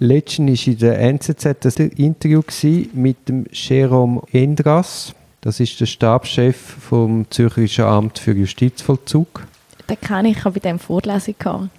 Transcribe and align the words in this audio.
Letztens 0.00 0.64
war 0.64 0.72
in 0.72 0.78
der 0.78 1.00
NZZ 1.00 1.80
ein 1.80 1.88
Interview 1.88 2.40
mit 2.92 3.28
dem 3.28 3.44
Jérôme 3.46 4.22
Endras. 4.32 5.12
Das 5.40 5.58
ist 5.58 5.80
der 5.80 5.86
Stabschef 5.86 6.56
vom 6.56 7.26
Zürcherischen 7.30 7.84
Amt 7.84 8.20
für 8.20 8.32
Justizvollzug. 8.32 9.44
Den 9.90 10.00
kenne 10.00 10.30
ich, 10.30 10.36
ich 10.36 10.44
habe 10.44 10.60
bei 10.60 10.68
dem 10.68 10.78
Vorlesung 10.78 11.34
gehabt. 11.36 11.70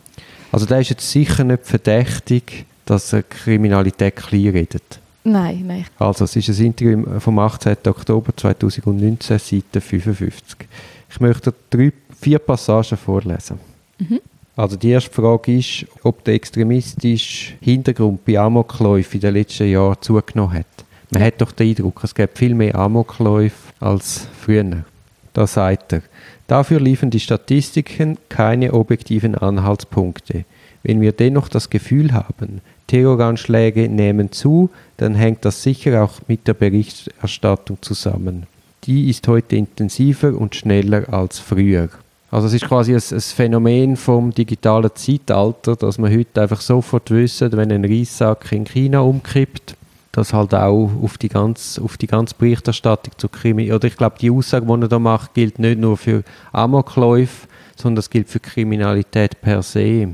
Also 0.51 0.65
der 0.65 0.81
ist 0.81 0.89
jetzt 0.89 1.09
sicher 1.09 1.45
nicht 1.45 1.65
verdächtig, 1.65 2.65
dass 2.83 3.13
er 3.13 3.23
Kriminalität 3.23 4.17
klein 4.17 4.49
redet. 4.49 4.99
Nein, 5.23 5.63
nein. 5.65 5.85
Also 5.97 6.25
es 6.25 6.35
ist 6.35 6.49
ein 6.49 6.65
Interview 6.65 7.19
vom 7.21 7.39
18. 7.39 7.77
Oktober 7.85 8.35
2019, 8.35 9.39
Seite 9.39 9.79
55. 9.79 10.67
Ich 11.09 11.19
möchte 11.21 11.53
drei, 11.69 11.93
vier 12.19 12.39
Passagen 12.39 12.97
vorlesen. 12.97 13.59
Mhm. 13.97 14.19
Also 14.59 14.75
die 14.75 14.89
erste 14.89 15.13
Frage 15.13 15.57
ist, 15.57 15.85
ob 16.03 16.21
der 16.25 16.33
extremistische 16.33 17.53
Hintergrund 17.61 18.25
bei 18.25 18.37
Amokläufen 18.37 19.13
in 19.13 19.21
den 19.21 19.33
letzten 19.35 19.71
Jahren 19.71 19.95
zugenommen 20.01 20.51
hat. 20.51 20.65
Man 21.11 21.23
hat 21.23 21.39
doch 21.39 21.53
den 21.53 21.69
Eindruck, 21.69 22.03
es 22.03 22.13
gibt 22.13 22.37
viel 22.37 22.53
mehr 22.53 22.75
Amokläufe 22.75 23.55
als 23.79 24.27
früher. 24.37 24.83
Da 25.31 25.47
sagt 25.47 25.93
er, 25.93 26.01
dafür 26.47 26.81
liefern 26.81 27.09
die 27.09 27.21
Statistiken 27.21 28.17
keine 28.27 28.73
objektiven 28.73 29.33
Anhaltspunkte. 29.35 30.43
Wenn 30.83 30.99
wir 30.99 31.13
dennoch 31.13 31.47
das 31.47 31.69
Gefühl 31.69 32.11
haben, 32.11 32.59
Terroranschläge 32.87 33.87
nehmen 33.87 34.33
zu, 34.33 34.71
dann 34.97 35.15
hängt 35.15 35.45
das 35.45 35.63
sicher 35.63 36.03
auch 36.03 36.19
mit 36.27 36.49
der 36.49 36.53
Berichterstattung 36.53 37.77
zusammen. 37.79 38.45
Die 38.83 39.09
ist 39.09 39.25
heute 39.29 39.55
intensiver 39.55 40.37
und 40.37 40.53
schneller 40.53 41.13
als 41.13 41.39
früher. 41.39 41.87
Also 42.31 42.47
es 42.47 42.53
ist 42.53 42.65
quasi 42.65 42.93
ein, 42.93 43.01
ein, 43.11 43.21
Phänomen 43.21 43.97
vom 43.97 44.31
digitalen 44.31 44.91
Zeitalter, 44.93 45.75
dass 45.75 45.97
man 45.97 46.13
heute 46.15 46.41
einfach 46.41 46.61
sofort 46.61 47.09
wissen, 47.09 47.51
wenn 47.53 47.71
ein 47.71 47.85
Reissack 47.85 48.51
in 48.51 48.65
China 48.65 48.99
umkippt, 48.99 49.75
dass 50.11 50.33
halt 50.33 50.53
auch 50.53 50.91
auf 51.01 51.17
die 51.17 51.29
ganze, 51.29 51.81
auf 51.81 51.97
die 51.97 52.05
ganze 52.05 52.35
Berichterstattung 52.35 53.13
zu 53.17 53.29
Krimi 53.29 53.73
oder 53.73 53.87
ich 53.87 53.97
glaube 53.97 54.17
die 54.21 54.29
Aussage, 54.29 54.65
die 54.65 54.81
er 54.81 54.87
da 54.87 54.99
macht, 54.99 55.33
gilt 55.33 55.57
nicht 55.57 55.79
nur 55.79 55.97
für 55.97 56.23
Amokläufe, 56.51 57.47
sondern 57.75 57.95
das 57.95 58.09
gilt 58.11 58.29
für 58.29 58.39
Kriminalität 58.39 59.41
per 59.41 59.63
se. 59.63 60.09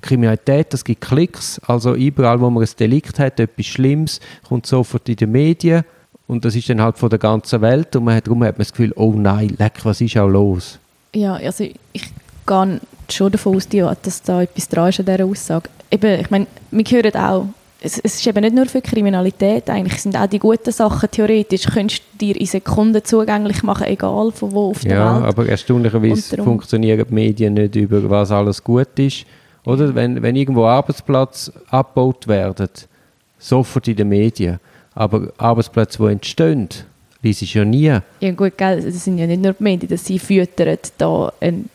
Kriminalität, 0.00 0.72
das 0.72 0.84
gibt 0.84 1.02
Klicks, 1.02 1.60
also 1.66 1.94
überall, 1.94 2.40
wo 2.40 2.48
man 2.48 2.62
ein 2.62 2.70
Delikt 2.78 3.18
hat, 3.18 3.40
etwas 3.40 3.66
Schlimmes, 3.66 4.20
kommt 4.48 4.64
sofort 4.64 5.08
in 5.08 5.16
die 5.16 5.26
Medien 5.26 5.84
und 6.26 6.44
das 6.44 6.54
ist 6.54 6.70
dann 6.70 6.80
halt 6.80 6.96
von 6.96 7.10
der 7.10 7.18
ganzen 7.18 7.60
Welt 7.60 7.94
und 7.96 8.04
man 8.04 8.14
hat, 8.14 8.26
darum 8.26 8.42
hat 8.44 8.54
man 8.54 8.64
das 8.64 8.72
Gefühl, 8.72 8.92
oh 8.96 9.12
nein, 9.12 9.54
leck, 9.58 9.84
was 9.84 10.00
ist 10.00 10.16
auch 10.16 10.28
los? 10.28 10.78
Ja, 11.14 11.34
also 11.34 11.64
ich 11.92 12.04
gehe 12.46 12.80
schon 13.10 13.32
davon 13.32 13.56
aus, 13.56 13.68
dass 13.68 14.22
da 14.22 14.42
etwas 14.42 14.68
dran 14.68 14.88
ist 14.88 15.00
an 15.00 15.06
dieser 15.06 15.24
Aussage. 15.24 15.70
Eben, 15.90 16.20
ich 16.20 16.30
meine, 16.30 16.46
wir 16.70 16.84
hören 16.84 17.14
auch, 17.16 17.46
es, 17.80 17.98
es, 17.98 18.16
ist 18.16 18.26
eben 18.26 18.40
nicht 18.40 18.54
nur 18.54 18.66
für 18.66 18.82
Kriminalität, 18.82 19.70
eigentlich 19.70 20.02
sind 20.02 20.16
auch 20.16 20.26
die 20.26 20.40
guten 20.40 20.72
Sachen 20.72 21.10
theoretisch, 21.10 21.62
könntest 21.66 22.02
du 22.12 22.18
dir 22.18 22.40
in 22.40 22.46
Sekunden 22.46 23.04
zugänglich 23.04 23.62
machen, 23.62 23.86
egal 23.86 24.32
von 24.32 24.52
wo 24.52 24.70
auf 24.70 24.80
der 24.80 24.96
ja, 24.96 25.14
Welt. 25.14 25.22
Ja, 25.22 25.28
aber 25.28 25.48
erstaunlicherweise 25.48 26.42
funktionieren 26.42 27.06
die 27.08 27.14
Medien 27.14 27.54
nicht 27.54 27.76
über, 27.76 28.10
was 28.10 28.32
alles 28.32 28.62
gut 28.62 28.98
ist. 28.98 29.24
Oder 29.64 29.94
wenn, 29.94 30.20
wenn 30.22 30.34
irgendwo 30.34 30.64
Arbeitsplätze 30.64 31.52
abgebaut 31.70 32.26
werden, 32.26 32.68
sofort 33.38 33.86
in 33.86 33.96
den 33.96 34.08
Medien. 34.08 34.58
Aber 34.94 35.32
Arbeitsplätze, 35.36 35.98
die 35.98 36.12
entstehen, 36.12 36.68
liest 37.22 37.42
ich 37.42 37.54
ja 37.54 37.64
nie. 37.64 37.98
Ja 38.20 38.30
gut, 38.32 38.56
gell, 38.56 38.82
das 38.82 39.04
sind 39.04 39.18
ja 39.18 39.26
nicht 39.26 39.42
nur 39.42 39.52
die 39.52 39.62
Medien, 39.62 39.90
dass 39.90 40.04
sie 40.04 40.18
füttern 40.18 40.78
da 40.98 41.32
ein 41.40 41.68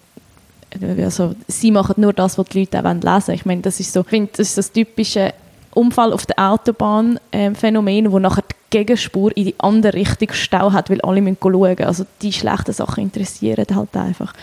also, 1.05 1.35
sie 1.47 1.71
machen 1.71 1.95
nur 2.01 2.13
das, 2.13 2.37
was 2.37 2.47
die 2.47 2.61
Leute 2.61 2.79
auch 2.79 2.93
lesen 2.93 3.05
wollen. 3.05 3.35
Ich 3.35 3.45
meine, 3.45 3.61
das 3.61 3.79
ist 3.79 3.93
so, 3.93 4.01
ich 4.01 4.07
finde, 4.07 4.31
das 4.35 4.49
ist 4.49 4.57
das 4.57 4.71
typische 4.71 5.33
Unfall 5.75 6.13
auf 6.13 6.25
der 6.25 6.39
Autobahn 6.39 7.19
ähm, 7.31 7.55
Phänomen, 7.55 8.11
wo 8.11 8.19
nachher 8.19 8.43
die 8.43 8.55
Gegenspur 8.77 9.35
in 9.35 9.45
die 9.45 9.55
andere 9.59 9.93
Richtung 9.93 10.29
Stau 10.31 10.71
hat, 10.71 10.89
weil 10.89 11.01
alle 11.01 11.21
müssen 11.21 11.37
schauen. 11.41 11.79
Also 11.79 12.05
die 12.21 12.33
schlechten 12.33 12.73
Sachen 12.73 13.03
interessieren 13.03 13.65
halt 13.73 13.95
einfach. 13.95 14.33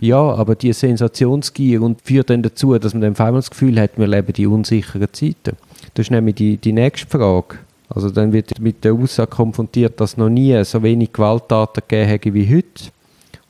Ja, 0.00 0.20
aber 0.20 0.54
die 0.54 0.72
Sensationsgier 0.72 1.82
und 1.82 2.02
führt 2.02 2.30
dann 2.30 2.42
dazu, 2.42 2.78
dass 2.78 2.94
man 2.94 3.00
dann 3.00 3.12
auf 3.12 3.20
einmal 3.20 3.40
das 3.40 3.50
Gefühl 3.50 3.80
hat, 3.80 3.92
wir 3.96 4.06
leben 4.06 4.32
die 4.32 4.46
unsicheren 4.46 5.08
Zeiten. 5.12 5.56
Das 5.94 6.06
ist 6.06 6.10
nämlich 6.10 6.36
die, 6.36 6.56
die 6.56 6.72
nächste 6.72 7.08
Frage. 7.08 7.58
Also 7.88 8.10
dann 8.10 8.32
wird 8.32 8.60
mit 8.60 8.84
der 8.84 8.92
Aussage 8.92 9.30
konfrontiert, 9.30 10.00
dass 10.00 10.16
noch 10.16 10.28
nie 10.28 10.62
so 10.64 10.82
wenig 10.82 11.12
Gewalttaten 11.12 11.82
gegeben 11.88 12.34
wie 12.34 12.56
heute. 12.56 12.90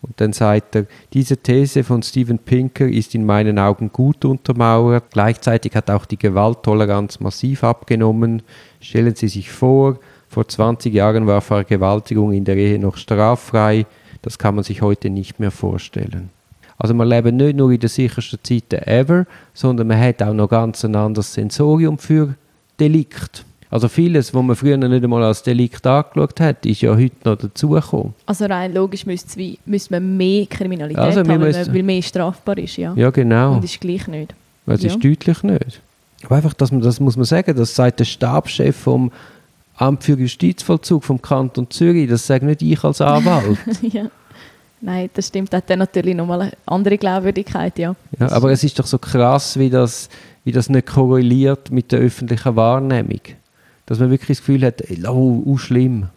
Und 0.01 0.21
dann 0.21 0.33
sagt 0.33 0.77
er, 0.77 0.87
diese 1.13 1.37
These 1.37 1.83
von 1.83 2.03
Steven 2.03 2.39
Pinker 2.39 2.87
ist 2.87 3.17
in 3.17 3.27
meinen 3.27 3.59
Augen 3.59 3.91
gut 3.93 4.25
untermauert. 4.25 5.05
Gleichzeitig 5.11 5.75
hat 5.75 5.91
auch 5.91 6.05
die 6.07 6.19
Gewalttoleranz 6.19 7.19
massiv 7.19 7.65
abgenommen. 7.65 8.43
Stellen 8.81 9.17
Sie 9.17 9.27
sich 9.27 9.51
vor, 9.51 9.99
vor 10.29 10.47
20 10.47 10.95
Jahren 10.95 11.27
war 11.27 11.41
Vergewaltigung 11.41 12.33
in 12.33 12.45
der 12.45 12.57
Ehe 12.57 12.79
noch 12.79 12.97
straffrei. 12.97 13.87
Das 14.23 14.39
kann 14.39 14.55
man 14.55 14.65
sich 14.65 14.83
heute 14.83 15.11
nicht 15.11 15.41
mehr 15.41 15.51
vorstellen. 15.51 16.31
Also 16.77 16.95
wir 16.95 17.05
leben 17.05 17.37
nicht 17.37 17.57
nur 17.57 17.73
in 17.73 17.81
der 17.81 17.89
sichersten 17.89 18.39
Zeit 18.45 18.73
ever, 18.87 19.27
sondern 19.53 19.89
man 19.89 20.01
hat 20.01 20.23
auch 20.23 20.33
noch 20.33 20.49
ganz 20.49 20.85
ein 20.85 20.95
anderes 20.95 21.35
Sensorium 21.35 21.99
für 21.99 22.35
Delikt. 22.79 23.45
Also 23.71 23.89
vieles, 23.89 24.33
was 24.33 24.43
man 24.43 24.57
früher 24.57 24.77
nicht 24.79 25.05
einmal 25.05 25.23
als 25.23 25.43
Delikt 25.43 25.87
angeschaut 25.87 26.41
hat, 26.41 26.65
ist 26.65 26.81
ja 26.81 26.95
heute 26.95 27.17
noch 27.25 27.37
dazugekommen. 27.37 28.15
Also 28.25 28.47
rein 28.47 28.73
logisch 28.73 29.05
müsste, 29.05 29.57
müsste 29.67 29.95
man 29.95 30.17
mehr 30.17 30.47
Kriminalität 30.47 30.99
also 31.03 31.21
haben, 31.21 31.39
müssen, 31.39 31.75
weil 31.75 31.83
mehr 31.83 32.03
strafbar 32.03 32.57
ist, 32.59 32.77
ja. 32.79 32.95
Ja, 32.95 33.11
genau. 33.11 33.57
Und 33.57 33.65
ist 33.65 33.81
gleich 33.81 34.07
nicht. 34.09 34.35
Es 34.67 34.83
ja. 34.83 34.89
ist 34.89 35.05
deutlich 35.05 35.43
nicht. 35.43 35.81
Aber 36.25 36.37
einfach, 36.37 36.55
dass 36.55 36.73
man, 36.73 36.81
das 36.81 36.99
muss 36.99 37.17
man 37.17 37.27
sagen, 37.27 37.55
das 37.57 37.75
sagt 37.75 38.01
der 38.01 38.05
Stabschef 38.05 38.77
vom 38.77 39.13
Amt 39.77 40.03
für 40.03 40.19
Justizvollzug 40.19 41.05
vom 41.05 41.23
Kanton 41.23 41.71
Zürich, 41.71 42.09
das 42.09 42.27
sage 42.27 42.47
nicht 42.47 42.63
ich 42.63 42.83
als 42.83 43.01
Anwalt. 43.01 43.59
ja. 43.83 44.07
Nein, 44.81 45.11
das 45.15 45.29
stimmt. 45.29 45.53
Das 45.53 45.59
hat 45.59 45.71
dann 45.71 45.81
natürlich 45.81 46.15
nochmal 46.15 46.43
eine 46.43 46.53
andere 46.67 46.99
Glaubwürdigkeit, 46.99 47.79
ja. 47.79 47.95
ja. 48.19 48.33
Aber 48.33 48.51
es 48.51 48.65
ist 48.65 48.79
doch 48.79 48.87
so 48.87 48.99
krass, 48.99 49.59
wie 49.59 49.71
das, 49.71 50.09
wie 50.45 50.53
das 50.53 50.69
nicht 50.69 50.87
korreliert 50.87 51.71
mit 51.71 51.93
der 51.93 52.01
öffentlichen 52.01 52.57
Wahrnehmung 52.57 53.21
dass 53.89 54.01
man 54.01 54.11
wirklich 54.11 54.37
das 54.37 54.47
Gefühl 54.47 54.67
hat, 54.67 54.83
oh, 55.09 55.43
oh 55.47 55.57
schlimm, 55.57 56.09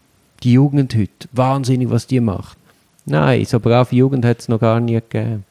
die 0.44 0.52
Jugend 0.52 0.94
heute, 0.94 1.30
wahnsinnig, 1.32 1.90
was 1.90 2.06
die 2.06 2.20
macht. 2.20 2.58
Nein, 3.06 3.46
so 3.46 3.62
brave 3.62 3.96
Jugend 3.96 4.26
hat 4.26 4.42
es 4.42 4.50
noch 4.50 4.60
gar 4.60 4.82
nie 4.82 4.96
gegeben. 4.96 5.46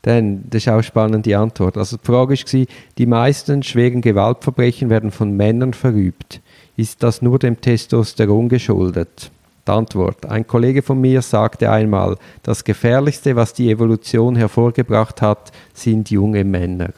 Dann, 0.00 0.44
das 0.48 0.62
ist 0.62 0.68
auch 0.68 0.74
eine 0.74 0.82
spannende 0.82 1.36
Antwort. 1.36 1.76
Also 1.76 1.98
die 1.98 2.06
Frage 2.06 2.34
war, 2.34 2.66
die 2.96 3.06
meisten 3.06 3.62
schweren 3.62 4.00
Gewaltverbrechen 4.00 4.88
werden 4.88 5.10
von 5.10 5.36
Männern 5.36 5.74
verübt. 5.74 6.40
Ist 6.78 7.02
das 7.02 7.20
nur 7.20 7.38
dem 7.38 7.60
Testosteron 7.60 8.48
geschuldet? 8.48 9.30
Die 9.68 9.70
Antwort. 9.70 10.24
Ein 10.24 10.46
Kollege 10.46 10.80
von 10.80 10.98
mir 10.98 11.20
sagte 11.20 11.70
einmal, 11.70 12.16
das 12.42 12.64
Gefährlichste, 12.64 13.36
was 13.36 13.52
die 13.52 13.70
Evolution 13.70 14.34
hervorgebracht 14.36 15.20
hat, 15.20 15.52
sind 15.74 16.10
junge 16.10 16.44
Männer. 16.44 16.90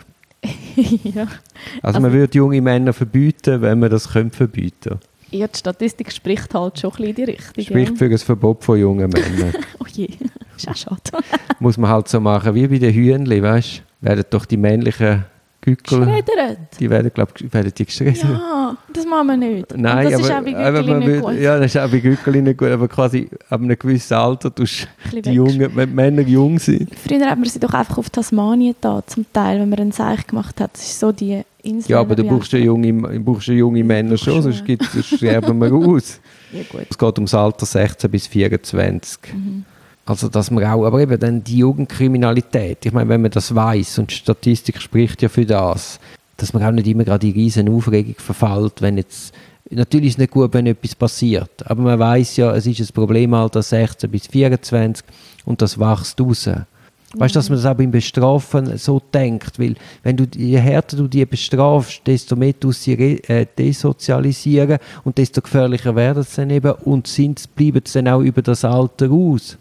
ja. 1.05 1.23
Also, 1.23 1.39
also 1.83 2.01
man 2.01 2.13
würde 2.13 2.37
junge 2.37 2.61
Männer 2.61 2.93
verbieten, 2.93 3.61
wenn 3.61 3.81
man 3.81 3.91
das 3.91 4.11
könnte 4.13 4.37
verbieten 4.37 5.01
Ja, 5.31 5.47
die 5.49 5.59
Statistik 5.59 6.13
spricht 6.13 6.55
halt 6.55 6.79
schon 6.79 6.91
ein 6.93 6.97
bisschen 6.97 7.09
in 7.09 7.15
die 7.15 7.25
Richtung. 7.25 7.65
Spricht 7.65 7.91
ja. 7.91 7.97
für 7.97 8.05
ein 8.07 8.19
Verbot 8.19 8.65
von 8.65 8.79
jungen 8.79 9.11
Männern. 9.11 9.55
oh 9.81 9.87
je, 9.93 10.09
ist 10.57 10.69
auch 10.69 10.77
schade. 10.77 11.25
Muss 11.59 11.77
man 11.77 11.91
halt 11.91 12.09
so 12.09 12.21
machen, 12.21 12.55
wie 12.55 12.69
bei 12.69 12.79
den 12.79 12.95
Hühnchen, 12.95 13.43
weißt 13.43 13.83
du? 14.01 14.07
Werden 14.07 14.25
doch 14.31 14.45
die 14.45 14.57
männlichen 14.57 15.25
Gückel. 15.71 16.01
Geschreddert. 16.01 16.59
Die 16.79 16.91
werden, 16.91 17.11
glaube 17.13 17.33
ich, 17.39 17.53
werden 17.53 17.73
die 17.77 17.85
geschreddert. 17.85 18.23
Ja, 18.23 18.77
das 18.93 19.07
machen 19.07 19.27
wir 19.29 19.37
nicht. 19.37 19.77
Nein, 19.77 20.11
das 20.11 20.15
aber, 20.15 20.23
ist 20.23 20.31
auch 20.31 20.43
bei 20.43 20.83
Gückeli 20.83 21.07
nicht 21.07 21.23
gut. 21.23 21.35
Ja, 21.41 21.59
das 21.59 21.75
ist 21.75 21.81
auch 21.81 21.91
bei 21.91 21.99
Gückeli 21.99 22.43
nicht 22.43 22.59
gut, 22.59 22.69
aber 22.69 22.89
quasi 22.89 23.29
ab 23.49 23.61
einem 23.61 23.79
gewissen 23.79 24.15
Alter 24.15 24.55
tust 24.55 24.89
die 25.13 25.31
Jungen, 25.31 25.75
wenn 25.75 25.89
die 25.89 25.95
Männer 25.95 26.23
jung 26.23 26.59
sind. 26.59 26.91
Früher 26.95 27.31
hat 27.31 27.39
man 27.39 27.49
sie 27.49 27.61
doch 27.61 27.73
einfach 27.75 27.99
auf 27.99 28.11
Tasmanien 28.11 28.75
da, 28.81 29.03
zum 29.07 29.27
Teil, 29.33 29.61
wenn 29.61 29.69
man 29.69 29.79
einen 29.79 29.93
Seich 29.93 30.27
gemacht 30.27 30.61
hat. 30.61 30.75
Das 30.75 30.83
ist 30.83 31.01
so 31.01 31.13
die 31.13 31.43
Insel. 31.63 31.91
Ja, 31.91 32.01
aber 32.01 32.15
du 32.15 32.25
brauchst 32.25 32.53
ja 32.53 32.59
junge, 32.59 32.93
brauchst 33.21 33.49
junge 33.49 33.85
Männer 33.85 34.17
schon, 34.17 34.43
sonst, 34.43 34.65
gibt, 34.65 34.85
sonst 34.85 35.17
sterben 35.17 35.61
wir 35.61 35.73
aus. 35.73 36.21
Ja, 36.51 36.63
gut. 36.63 36.87
Es 36.89 36.97
geht 36.97 37.19
ums 37.19 37.35
Alter 37.35 37.67
16 37.67 38.11
bis 38.11 38.27
24. 38.27 39.19
Mhm. 39.35 39.67
Also, 40.09 40.31
dass 40.31 40.51
man 40.51 40.65
auch, 40.65 40.87
aber 40.87 41.01
eben 41.01 41.21
dann 41.21 41.45
die 41.45 41.59
Jugendkriminalität, 41.59 42.87
ich 42.87 42.93
meine, 42.93 43.11
wenn 43.11 43.21
man 43.21 43.31
das 43.31 43.55
weiß 43.55 43.99
und 43.99 44.11
Statistik 44.11 44.81
spricht 44.81 45.21
ja 45.21 45.29
für 45.29 45.45
das, 45.45 46.01
dass 46.39 46.55
man 46.55 46.63
auch 46.63 46.71
nicht 46.71 46.87
immer 46.87 47.05
gerade 47.05 47.27
in 47.27 47.35
riesen 47.35 47.69
Aufregung 47.69 48.15
verfällt, 48.17 48.81
wenn 48.81 48.97
jetzt, 48.97 49.35
natürlich 49.69 50.09
ist 50.09 50.15
es 50.15 50.19
nicht 50.19 50.31
gut, 50.31 50.55
wenn 50.55 50.67
etwas 50.67 50.95
passiert, 50.95 51.51
aber 51.67 51.83
man 51.83 51.99
weiß 51.99 52.39
ja, 52.39 52.55
es 52.57 52.67
ist 52.67 52.81
ein 52.81 52.95
Problemalter 52.95 53.61
16 53.61 54.11
bis 54.11 54.29
24 54.29 55.05
und 55.45 55.61
das 55.61 55.79
wächst 55.79 56.19
raus. 56.19 56.49
Weißt 57.15 57.35
du, 57.35 57.39
dass 57.39 57.51
man 57.51 57.59
das 57.59 57.67
auch 57.67 57.77
beim 57.77 57.91
Bestrafen 57.91 58.79
so 58.79 59.03
denkt? 59.13 59.59
Weil, 59.59 59.75
wenn 60.03 60.17
du, 60.17 60.25
je 60.37 60.59
härter 60.59 60.97
du 60.97 61.09
die 61.09 61.25
bestrafst, 61.27 62.03
desto 62.07 62.35
mehr 62.35 62.55
du 62.59 62.73
sie 62.73 62.93
äh, 62.93 63.47
desozialisieren 63.59 64.79
und 65.05 65.19
desto 65.19 65.43
gefährlicher 65.43 65.95
werden 65.97 66.23
sie 66.23 66.37
dann 66.37 66.51
eben 66.51 66.73
und 66.73 67.07
sind, 67.07 67.55
bleiben 67.55 67.83
sie 67.85 68.03
dann 68.03 68.09
auch 68.15 68.21
über 68.21 68.43
das 68.43 68.65
Alter 68.65 69.11
aus. 69.11 69.59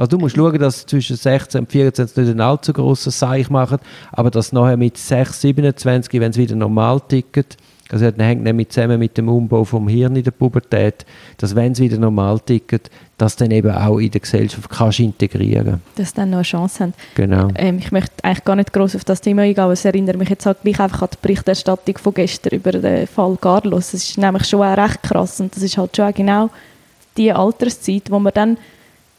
Also 0.00 0.16
du 0.16 0.18
musst 0.18 0.34
schauen, 0.34 0.58
dass 0.58 0.86
zwischen 0.86 1.14
16 1.14 1.60
und 1.60 1.70
24 1.70 2.16
nicht 2.16 2.30
ein 2.30 2.40
allzu 2.40 2.72
grosses 2.72 3.18
Seich 3.18 3.50
machen, 3.50 3.76
aber 4.12 4.30
dass 4.30 4.50
nachher 4.50 4.78
mit 4.78 4.96
6, 4.96 5.42
27, 5.42 6.18
wenn 6.18 6.30
es 6.30 6.38
wieder 6.38 6.56
normal 6.56 7.02
tickt, 7.06 7.58
Also 7.90 8.10
das 8.10 8.26
hängt 8.26 8.42
nämlich 8.42 8.70
zusammen 8.70 8.98
mit 8.98 9.18
dem 9.18 9.28
Umbau 9.28 9.62
vom 9.62 9.88
Hirn 9.88 10.16
in 10.16 10.24
der 10.24 10.30
Pubertät, 10.30 11.04
dass 11.36 11.54
wenn 11.54 11.72
es 11.72 11.80
wieder 11.80 11.98
normal 11.98 12.40
tickt, 12.40 12.90
dass 13.18 13.36
dann 13.36 13.50
eben 13.50 13.70
auch 13.72 13.98
in 13.98 14.10
der 14.10 14.22
Gesellschaft 14.22 14.70
kannst 14.70 15.00
integrieren 15.00 15.82
Dass 15.96 16.14
dann 16.14 16.30
noch 16.30 16.38
eine 16.38 16.44
Chance 16.44 16.84
haben. 16.84 16.94
Genau. 17.14 17.48
Ähm, 17.56 17.76
ich 17.76 17.92
möchte 17.92 18.24
eigentlich 18.24 18.44
gar 18.44 18.56
nicht 18.56 18.72
groß 18.72 18.96
auf 18.96 19.04
das 19.04 19.20
Thema 19.20 19.42
eingehen, 19.42 19.62
aber 19.62 19.74
es 19.74 19.84
erinnert 19.84 20.16
mich 20.16 20.30
jetzt 20.30 20.46
halt 20.46 20.62
gleich 20.62 20.80
einfach 20.80 21.02
an 21.02 21.08
die 21.12 21.18
Berichterstattung 21.20 21.98
von 21.98 22.14
gestern 22.14 22.54
über 22.54 22.72
den 22.72 23.06
Fall 23.06 23.36
Carlos. 23.38 23.90
Das 23.90 24.02
ist 24.02 24.16
nämlich 24.16 24.46
schon 24.46 24.62
auch 24.62 24.78
recht 24.78 25.02
krass 25.02 25.40
und 25.40 25.54
das 25.54 25.62
ist 25.62 25.76
halt 25.76 25.94
schon 25.94 26.06
auch 26.06 26.14
genau 26.14 26.48
die 27.18 27.30
Alterszeit, 27.30 28.10
wo 28.10 28.18
man 28.18 28.32
dann 28.32 28.56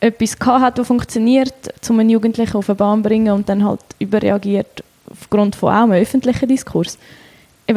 etwas 0.01 0.37
hat, 0.45 0.77
das 0.77 0.87
funktioniert, 0.87 1.53
um 1.89 1.99
einen 1.99 2.09
Jugendlichen 2.09 2.57
auf 2.57 2.69
eine 2.69 2.75
Bahn 2.75 2.99
zu 3.01 3.09
bringen 3.09 3.33
und 3.33 3.47
dann 3.47 3.63
halt 3.63 3.81
überreagiert 3.99 4.83
aufgrund 5.09 5.55
von 5.55 5.69
auch 5.69 5.83
einem 5.83 5.93
öffentlichen 5.93 6.47
Diskurs 6.49 6.97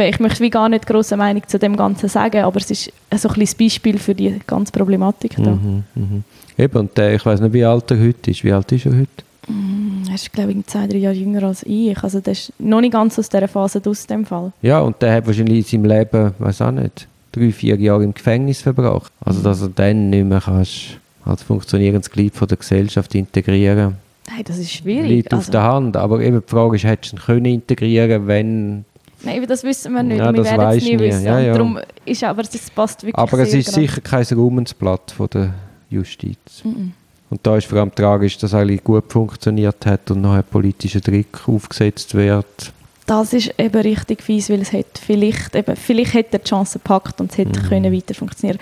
ich 0.02 0.20
möchte 0.20 0.40
wie 0.40 0.50
gar 0.50 0.68
nicht 0.68 0.86
große 0.86 1.16
Meinung 1.16 1.42
zu 1.46 1.58
dem 1.58 1.76
Ganzen 1.76 2.08
sagen, 2.08 2.42
aber 2.42 2.58
es 2.58 2.70
ist 2.70 2.92
so 3.16 3.28
ein 3.28 3.48
Beispiel 3.58 3.98
für 3.98 4.14
die 4.14 4.40
ganze 4.46 4.72
Problematik 4.72 5.36
da. 5.36 5.52
Mhm, 5.52 5.84
mhm. 5.94 6.24
Eben, 6.56 6.78
und 6.78 6.96
der, 6.96 7.14
ich 7.14 7.24
weiß 7.24 7.40
nicht, 7.40 7.52
wie 7.52 7.64
alt 7.64 7.90
er 7.90 8.00
heute 8.00 8.30
ist. 8.30 8.44
Wie 8.44 8.52
alt 8.52 8.70
ist 8.72 8.86
er 8.86 8.92
heute? 8.92 9.08
Mm, 9.48 10.04
er 10.08 10.14
ist, 10.14 10.32
glaube 10.32 10.52
ich, 10.52 10.66
zwei, 10.66 10.86
drei 10.86 10.98
Jahre 10.98 11.16
jünger 11.16 11.42
als 11.44 11.62
ich. 11.64 11.96
Also 12.02 12.20
der 12.20 12.32
ist 12.32 12.52
noch 12.58 12.80
nicht 12.80 12.92
ganz 12.92 13.18
aus 13.18 13.28
dieser 13.28 13.48
Phase 13.48 13.82
aus 13.84 14.06
dem 14.06 14.24
Fall. 14.24 14.52
Ja, 14.62 14.80
und 14.80 15.00
der 15.02 15.14
hat 15.14 15.26
wahrscheinlich 15.26 15.72
in 15.72 15.82
seinem 15.82 15.90
Leben, 15.90 16.34
weiß 16.38 16.62
auch 16.62 16.70
nicht, 16.70 17.08
drei, 17.32 17.52
vier 17.52 17.76
Jahre 17.76 18.04
im 18.04 18.14
Gefängnis 18.14 18.62
verbracht. 18.62 19.12
Also 19.24 19.42
dass 19.42 19.62
er 19.62 19.68
dann 19.68 20.10
nicht 20.10 20.24
mehr 20.24 20.40
kannst, 20.40 20.98
als 21.24 21.42
funktionierendes 21.42 22.10
Glied 22.10 22.34
von 22.34 22.48
der 22.48 22.58
Gesellschaft 22.58 23.14
integrieren 23.14 23.96
Nein, 24.26 24.44
das 24.44 24.58
ist 24.58 24.72
schwierig. 24.72 25.08
Liegt 25.08 25.32
also. 25.34 25.44
auf 25.44 25.50
der 25.50 25.62
Hand. 25.62 25.96
Aber 25.96 26.20
eben 26.20 26.40
die 26.40 26.50
Frage 26.50 26.76
ist, 26.76 26.84
hättest 26.84 27.12
du 27.12 27.16
ihn 27.16 27.22
können 27.22 27.44
integrieren 27.46 28.26
wenn 28.26 28.84
Nein, 29.22 29.46
das 29.46 29.64
wissen 29.64 29.92
wir 29.94 30.02
nicht. 30.02 30.18
Ja, 30.18 30.32
wir 30.34 30.44
werden 30.44 30.78
es 30.78 30.84
nie 30.84 30.98
wissen. 30.98 31.24
Ja, 31.24 31.40
ja. 31.40 31.52
Darum 31.54 31.78
ist 32.04 32.22
aber 32.24 32.42
es 32.42 32.70
passt 32.70 33.02
wirklich 33.02 33.16
Aber 33.16 33.38
es 33.38 33.54
ist 33.54 33.72
sicher 33.72 34.00
kein 34.02 34.24
Ruhmensblatt 34.24 35.12
von 35.12 35.28
der 35.32 35.54
Justiz. 35.88 36.36
Mm 36.62 36.90
Und 37.30 37.40
da 37.42 37.56
ist 37.56 37.66
vor 37.66 37.78
allem 37.78 37.94
tragisch, 37.94 38.36
dass 38.38 38.52
eigentlich 38.52 38.84
gut 38.84 39.10
funktioniert 39.10 39.86
hat 39.86 40.10
und 40.10 40.20
noch 40.20 40.34
ein 40.34 40.44
politischer 40.44 41.00
Trick 41.00 41.48
aufgesetzt 41.48 42.14
wird. 42.14 42.72
Das 43.06 43.32
ist 43.32 43.52
eben 43.58 43.80
richtig 43.80 44.22
fies, 44.22 44.50
weil 44.50 44.60
es 44.60 44.72
hat 44.72 44.98
vielleicht, 44.98 45.54
eben, 45.54 45.76
vielleicht 45.76 46.14
hätte 46.14 46.34
er 46.34 46.38
die 46.40 46.48
Chance 46.48 46.78
gepackt 46.78 47.20
und 47.20 47.30
es 47.30 47.38
hätte 47.38 47.60
mm. 47.60 47.68
können 47.68 47.92
weiter 47.92 48.14
funktionieren. 48.14 48.58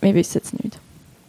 Wir 0.00 0.14
wissen 0.14 0.40
es 0.42 0.52
nicht. 0.52 0.78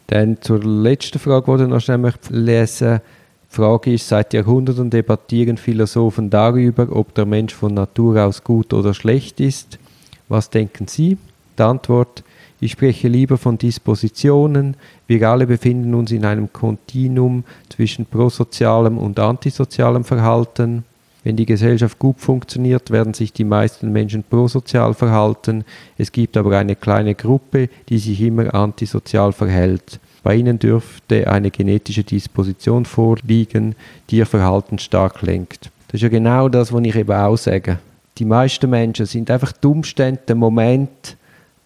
Dann 0.07 0.41
zur 0.41 0.63
letzten 0.63 1.19
Frage, 1.19 1.57
die 1.57 1.63
ich 1.63 1.69
noch 1.69 1.81
schnell 1.81 2.13
lesen 2.29 2.87
möchte. 2.87 3.01
Frage 3.49 3.93
ist, 3.93 4.07
seit 4.07 4.33
Jahrhunderten 4.33 4.89
debattieren 4.89 5.57
Philosophen 5.57 6.29
darüber, 6.29 6.87
ob 6.91 7.13
der 7.15 7.25
Mensch 7.25 7.53
von 7.53 7.73
Natur 7.73 8.23
aus 8.23 8.43
gut 8.43 8.73
oder 8.73 8.93
schlecht 8.93 9.39
ist. 9.39 9.79
Was 10.27 10.49
denken 10.49 10.87
Sie? 10.87 11.17
Die 11.57 11.63
Antwort, 11.63 12.23
ich 12.59 12.73
spreche 12.73 13.07
lieber 13.07 13.37
von 13.37 13.57
Dispositionen. 13.57 14.75
Wir 15.07 15.29
alle 15.29 15.47
befinden 15.47 15.93
uns 15.93 16.11
in 16.11 16.25
einem 16.25 16.51
Kontinuum 16.51 17.43
zwischen 17.69 18.05
prosozialem 18.05 18.97
und 18.97 19.19
antisozialem 19.19 20.03
Verhalten. 20.03 20.83
Wenn 21.27 21.35
die 21.35 21.45
Gesellschaft 21.45 21.99
gut 21.99 22.21
funktioniert, 22.21 22.89
werden 22.89 23.13
sich 23.13 23.33
die 23.33 23.43
meisten 23.43 23.91
Menschen 23.91 24.23
prosozial 24.23 24.93
verhalten. 24.93 25.65
Es 25.97 26.13
gibt 26.13 26.37
aber 26.37 26.57
eine 26.57 26.77
kleine 26.77 27.15
Gruppe, 27.15 27.67
die 27.89 27.97
sich 27.97 28.21
immer 28.21 28.55
antisozial 28.55 29.33
verhält. 29.33 29.99
Bei 30.23 30.35
ihnen 30.35 30.57
dürfte 30.57 31.29
eine 31.29 31.51
genetische 31.51 32.05
Disposition 32.05 32.85
vorliegen, 32.85 33.75
die 34.09 34.19
ihr 34.19 34.25
Verhalten 34.25 34.79
stark 34.79 35.21
lenkt. 35.21 35.69
Das 35.89 35.95
ist 35.95 36.03
ja 36.03 36.07
genau 36.07 36.47
das, 36.47 36.71
was 36.71 36.81
ich 36.85 36.95
eben 36.95 37.11
auch 37.11 37.35
sage. 37.35 37.79
Die 38.19 38.23
meisten 38.23 38.69
Menschen 38.69 39.05
sind 39.05 39.29
einfach 39.29 39.51
die 39.51 39.67
Umstände, 39.67 40.21
der 40.29 40.35
Moment, 40.35 41.17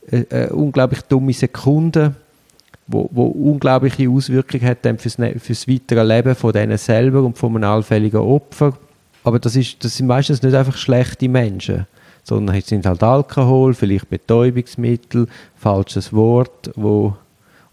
äh, 0.09 0.23
eine 0.31 0.53
unglaublich 0.53 1.03
dumme 1.03 1.33
Sekunde, 1.33 2.15
wo, 2.87 3.07
wo 3.11 3.25
unglaubliche 3.25 4.09
Auswirkungen 4.09 4.65
hat 4.65 4.79
dann 4.85 4.97
fürs, 4.97 5.19
ne-, 5.19 5.37
fürs 5.37 5.67
weitere 5.67 6.01
Leben 6.01 6.33
von 6.33 6.51
denen 6.51 6.79
selber 6.79 7.21
und 7.21 7.37
von 7.37 7.55
einem 7.55 7.69
allfälligen 7.69 8.21
Opfer. 8.21 8.73
Aber 9.23 9.39
das, 9.39 9.55
ist, 9.55 9.83
das 9.83 9.97
sind 9.97 10.07
meistens 10.07 10.41
nicht 10.41 10.55
einfach 10.55 10.77
schlechte 10.77 11.29
Menschen, 11.29 11.85
sondern 12.23 12.55
es 12.55 12.67
sind 12.67 12.85
halt 12.85 13.03
Alkohol, 13.03 13.73
vielleicht 13.73 14.09
Betäubungsmittel, 14.09 15.27
falsches 15.55 16.11
Wort, 16.11 16.71
wo 16.75 17.15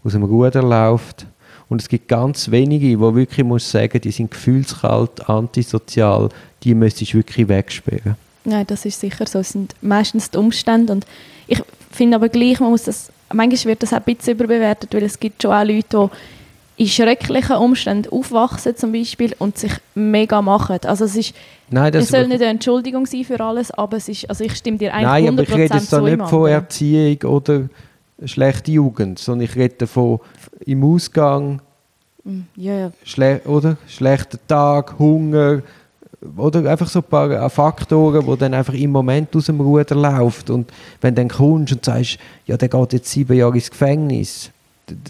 aus 0.03 0.13
dem 0.13 0.23
Ruder 0.23 0.61
läuft. 0.61 1.25
Und 1.69 1.81
es 1.81 1.87
gibt 1.87 2.07
ganz 2.07 2.49
wenige, 2.49 2.99
wo 2.99 3.13
wirklich 3.13 3.45
muss 3.45 3.69
sagen, 3.69 4.01
die 4.01 4.11
sind 4.11 4.31
gefühlskalt, 4.31 5.29
antisozial, 5.29 6.29
die 6.63 6.73
müsstest 6.73 7.13
du 7.13 7.17
wirklich 7.17 7.47
wegsperren. 7.47 8.15
Nein, 8.43 8.65
das 8.67 8.85
ist 8.85 8.99
sicher 8.99 9.25
so. 9.27 9.39
Es 9.39 9.49
sind 9.49 9.75
meistens 9.81 10.31
die 10.31 10.37
Umstände. 10.37 10.93
Und 10.93 11.05
ich 11.47 11.61
finde 11.91 12.15
aber 12.15 12.29
gleich, 12.29 12.59
man 12.59 12.71
muss 12.71 12.83
das, 12.83 13.11
manchmal 13.31 13.65
wird 13.65 13.83
das 13.83 13.93
auch 13.93 13.97
ein 13.97 14.15
bisschen 14.15 14.33
überbewertet, 14.33 14.93
weil 14.93 15.03
es 15.03 15.19
gibt 15.19 15.43
schon 15.43 15.51
auch 15.51 15.63
Leute, 15.63 16.09
die 16.09 16.38
in 16.79 16.87
schrecklichen 16.87 17.57
Umständen 17.57 18.09
aufwachsen 18.09 18.73
zum 18.77 18.93
Beispiel 18.93 19.35
und 19.37 19.57
sich 19.57 19.73
mega 19.95 20.41
machen. 20.41 20.77
Also 20.85 21.03
es 21.03 21.15
ist, 21.17 21.35
Nein, 21.69 21.91
das 21.91 22.05
es 22.05 22.09
soll 22.09 22.25
nicht 22.25 22.41
eine 22.41 22.51
Entschuldigung 22.51 23.05
sein 23.05 23.25
für 23.25 23.37
alles, 23.41 23.69
aber 23.71 23.97
es 23.97 24.07
ist, 24.07 24.29
also 24.29 24.45
ich 24.45 24.55
stimme 24.55 24.77
dir 24.77 24.93
eigentlich 24.93 25.25
Nein, 25.25 25.27
aber 25.27 25.43
ich 25.43 25.53
rede 25.53 25.73
jetzt 25.75 25.91
da 25.91 25.99
nicht 25.99 26.29
von 26.29 26.47
Erziehung 26.47 27.21
oder 27.23 27.69
schlechte 28.23 28.71
Jugend, 28.71 29.19
sondern 29.19 29.45
ich 29.45 29.57
rede 29.57 29.75
davon 29.79 30.21
im 30.65 30.81
Ausgang, 30.85 31.61
mm, 32.23 32.39
ja, 32.55 32.91
Schle 33.03 33.41
oder? 33.43 33.75
schlechter 33.85 34.39
Tag, 34.47 34.97
Hunger, 34.97 35.61
oder 36.37 36.63
einfach 36.63 36.87
so 36.87 36.99
ein 36.99 37.03
paar 37.03 37.29
äh, 37.29 37.49
Faktoren, 37.49 38.25
die 38.25 38.37
dann 38.37 38.53
einfach 38.53 38.73
im 38.73 38.91
Moment 38.91 39.35
aus 39.35 39.47
dem 39.47 39.59
Ruder 39.59 39.95
laufen. 39.95 40.51
Und 40.51 40.71
wenn 41.01 41.13
du 41.13 41.21
dann 41.21 41.29
kommst 41.29 41.73
und 41.73 41.83
sagst, 41.83 42.19
ja, 42.45 42.55
der 42.55 42.69
geht 42.69 42.93
jetzt 42.93 43.11
sieben 43.11 43.37
Jahre 43.37 43.55
ins 43.55 43.69
Gefängnis, 43.69 44.51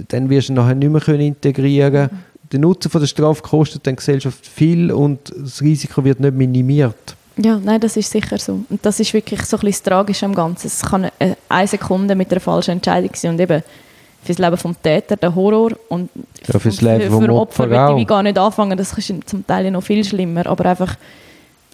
dann 0.08 0.30
wirst 0.30 0.50
du 0.50 0.54
nachher 0.54 0.76
nicht 0.76 0.92
mehr 0.92 1.02
können 1.02 1.22
integrieren 1.22 2.10
mhm. 2.12 2.30
Der 2.52 2.60
Nutzen 2.60 2.90
von 2.90 3.00
der 3.00 3.08
Strafe 3.08 3.44
kostet 3.44 3.86
dann 3.86 3.96
Gesellschaft 3.96 4.44
viel 4.44 4.92
und 4.92 5.20
das 5.38 5.62
Risiko 5.62 6.04
wird 6.04 6.20
nicht 6.20 6.34
minimiert. 6.34 7.16
Ja, 7.38 7.60
nein, 7.64 7.80
das 7.80 7.96
ist 7.96 8.10
sicher 8.10 8.40
so. 8.40 8.64
Und 8.70 8.84
das 8.84 9.00
ist 9.00 9.14
wirklich 9.14 9.46
so 9.46 9.58
ein 9.58 9.62
bisschen 9.62 9.84
das 9.84 9.84
Tragische 9.84 10.26
am 10.26 10.34
Ganzen. 10.34 10.66
Es 10.66 10.82
kann 10.82 11.12
eine, 11.20 11.38
eine 11.48 11.68
Sekunde 11.68 12.16
mit 12.16 12.32
einer 12.32 12.42
falschen 12.42 12.72
Entscheidung 12.72 13.12
sein 13.14 13.32
und 13.32 13.40
eben 13.40 13.62
fürs 14.24 14.40
Leben 14.40 14.56
des 14.56 14.82
Täters 14.82 15.20
der 15.20 15.34
Horror 15.34 15.72
und 15.90 16.10
ja, 16.48 16.60
fürs 16.60 16.82
Leben 16.82 17.02
für, 17.02 17.22
für 17.22 17.34
Opfer, 17.34 17.64
Opfer 17.66 17.94
will 17.96 18.02
ich 18.02 18.08
gar 18.08 18.24
nicht 18.24 18.38
anfangen. 18.38 18.78
Das 18.78 18.98
ist 18.98 19.14
zum 19.30 19.46
Teil 19.46 19.70
noch 19.72 19.84
viel 19.84 20.04
schlimmer, 20.04 20.46
aber 20.48 20.66
einfach 20.66 20.96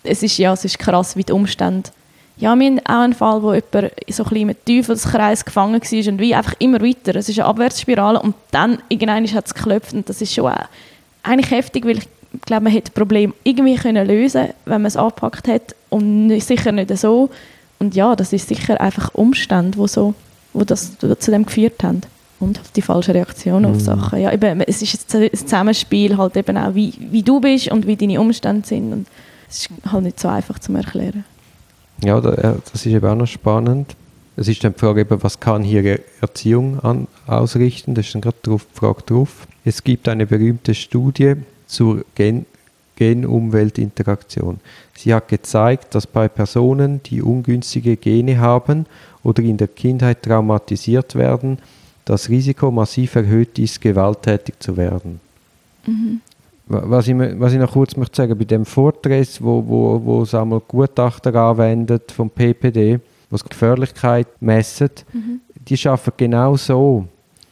es 0.04 0.22
ist, 0.22 0.38
ja, 0.38 0.54
es 0.54 0.66
ist 0.66 0.78
krass, 0.78 1.16
wie 1.16 1.24
die 1.24 1.32
Umstände 1.32 1.90
ja, 2.38 2.56
wir 2.56 2.68
haben 2.68 2.80
auch 2.80 3.04
einen 3.04 3.14
Fall, 3.14 3.42
wo 3.42 3.54
jemand 3.54 3.94
so 4.10 4.24
ein 4.24 4.30
bisschen 4.30 4.50
im 4.50 4.56
Teufelskreis 4.66 5.46
gefangen 5.46 5.82
war 5.82 6.12
und 6.12 6.20
wie 6.20 6.36
einfach 6.36 6.54
immer 6.60 6.82
weiter. 6.82 7.16
Es 7.16 7.30
ist 7.30 7.40
eine 7.40 7.48
Abwärtsspirale 7.48 8.20
und 8.22 8.36
dann 8.52 8.80
irgendwann 8.90 9.26
hat 9.32 9.46
es 9.46 9.54
geklopft 9.54 9.94
und 9.94 10.10
das 10.10 10.22
ist 10.22 10.34
schon 10.34 10.48
auch 10.48 10.66
eigentlich 11.24 11.52
heftig, 11.52 11.86
weil 11.86 12.00
ich 12.00 12.08
glaube, 12.46 12.66
man 12.66 12.74
hätte 12.74 12.92
das 12.92 12.94
Problem 12.94 13.34
irgendwie 13.44 13.76
können 13.76 14.06
lösen 14.06 14.50
wenn 14.66 14.82
man 14.82 14.88
es 14.88 14.98
angepackt 14.98 15.48
hat 15.48 15.76
und 15.90 16.40
sicher 16.42 16.72
nicht 16.72 16.96
so. 16.98 17.30
Und 17.80 17.96
ja, 17.96 18.16
das 18.16 18.34
ist 18.34 18.48
sicher 18.48 18.80
einfach 18.80 19.14
Umstände, 19.14 19.78
wo, 19.78 19.88
so, 19.88 20.14
wo 20.54 20.64
das 20.64 20.98
zu 20.98 21.32
dem 21.32 21.46
geführt 21.46 21.84
haben. 21.84 22.02
Und 22.40 22.60
die 22.76 22.82
falsche 22.82 23.14
Reaktion 23.14 23.64
mhm. 23.64 23.70
auf 23.70 23.80
Sachen. 23.80 24.20
Ja, 24.20 24.32
eben, 24.32 24.62
es 24.62 24.82
ist 24.82 25.14
ein 25.14 25.30
Zusammenspiel 25.34 26.18
halt 26.18 26.36
eben 26.36 26.58
auch, 26.58 26.76
wie, 26.76 26.94
wie 27.00 27.24
du 27.24 27.40
bist 27.40 27.72
und 27.72 27.88
wie 27.88 27.96
deine 27.96 28.20
Umstände 28.20 28.68
sind. 28.68 28.92
Und 28.92 29.08
es 29.50 29.62
ist 29.62 29.70
halt 29.90 30.04
nicht 30.04 30.20
so 30.20 30.28
einfach 30.28 30.60
zu 30.60 30.74
erklären. 30.74 31.24
Ja, 32.04 32.20
das 32.20 32.74
ist 32.74 32.86
eben 32.86 33.06
auch 33.06 33.16
noch 33.16 33.28
spannend. 33.28 33.96
Es 34.38 34.48
ist 34.48 34.64
dann 34.64 34.74
die 34.74 34.80
Frage, 34.80 35.02
eben, 35.02 35.24
was 35.24 35.40
kann 35.40 35.64
hier 35.64 36.00
Erziehung 36.20 36.80
an, 36.82 37.08
ausrichten? 37.26 37.96
Das 37.96 38.08
ist 38.08 38.16
dann 38.16 38.22
gerade 38.22 38.38
die 38.46 38.58
Frage 38.74 39.02
drauf. 39.04 39.48
Es 39.64 39.84
gibt 39.84 40.10
eine 40.10 40.26
berühmte 40.26 40.76
Studie, 40.76 41.36
zur 41.68 42.06
Gen 42.16 42.46
Gen-Umwelt-Interaktion. 42.98 44.62
Sie 44.96 45.14
hat 45.14 45.28
gezeigt, 45.28 45.96
dass 45.96 46.08
bei 46.08 46.30
Personen, 46.30 47.04
die 47.04 47.22
ungünstige 47.22 47.98
Gene 47.98 48.40
haben 48.40 48.86
oder 49.22 49.44
in 49.44 49.58
der 49.58 49.68
Kindheit 49.68 50.24
traumatisiert 50.24 51.16
werden, 51.16 51.58
das 52.06 52.30
Risiko 52.30 52.72
massiv 52.72 53.16
erhöht 53.16 53.60
ist, 53.60 53.82
gewalttätig 53.82 54.56
zu 54.60 54.78
werden. 54.78 55.20
Mhm. 55.86 56.22
Was, 56.68 57.08
ich, 57.08 57.16
was 57.16 57.54
ich 57.54 57.60
noch 57.60 57.74
kurz 57.74 57.96
möchte 57.96 58.16
sagen, 58.16 58.38
bei 58.38 58.46
dem 58.46 58.66
Vortress, 58.66 59.42
wo, 59.42 59.64
wo, 59.68 60.02
wo 60.04 60.22
es 60.24 60.34
einmal 60.34 60.62
Gutachter 60.68 61.34
anwendet 61.36 62.12
vom 62.12 62.30
PPD, 62.30 63.00
was 63.30 63.44
Gefährlichkeit 63.44 64.28
messen, 64.40 64.90
mhm. 65.14 65.42
die 65.68 65.88
arbeiten 65.88 66.14
genau 66.18 66.56
so. 66.56 67.06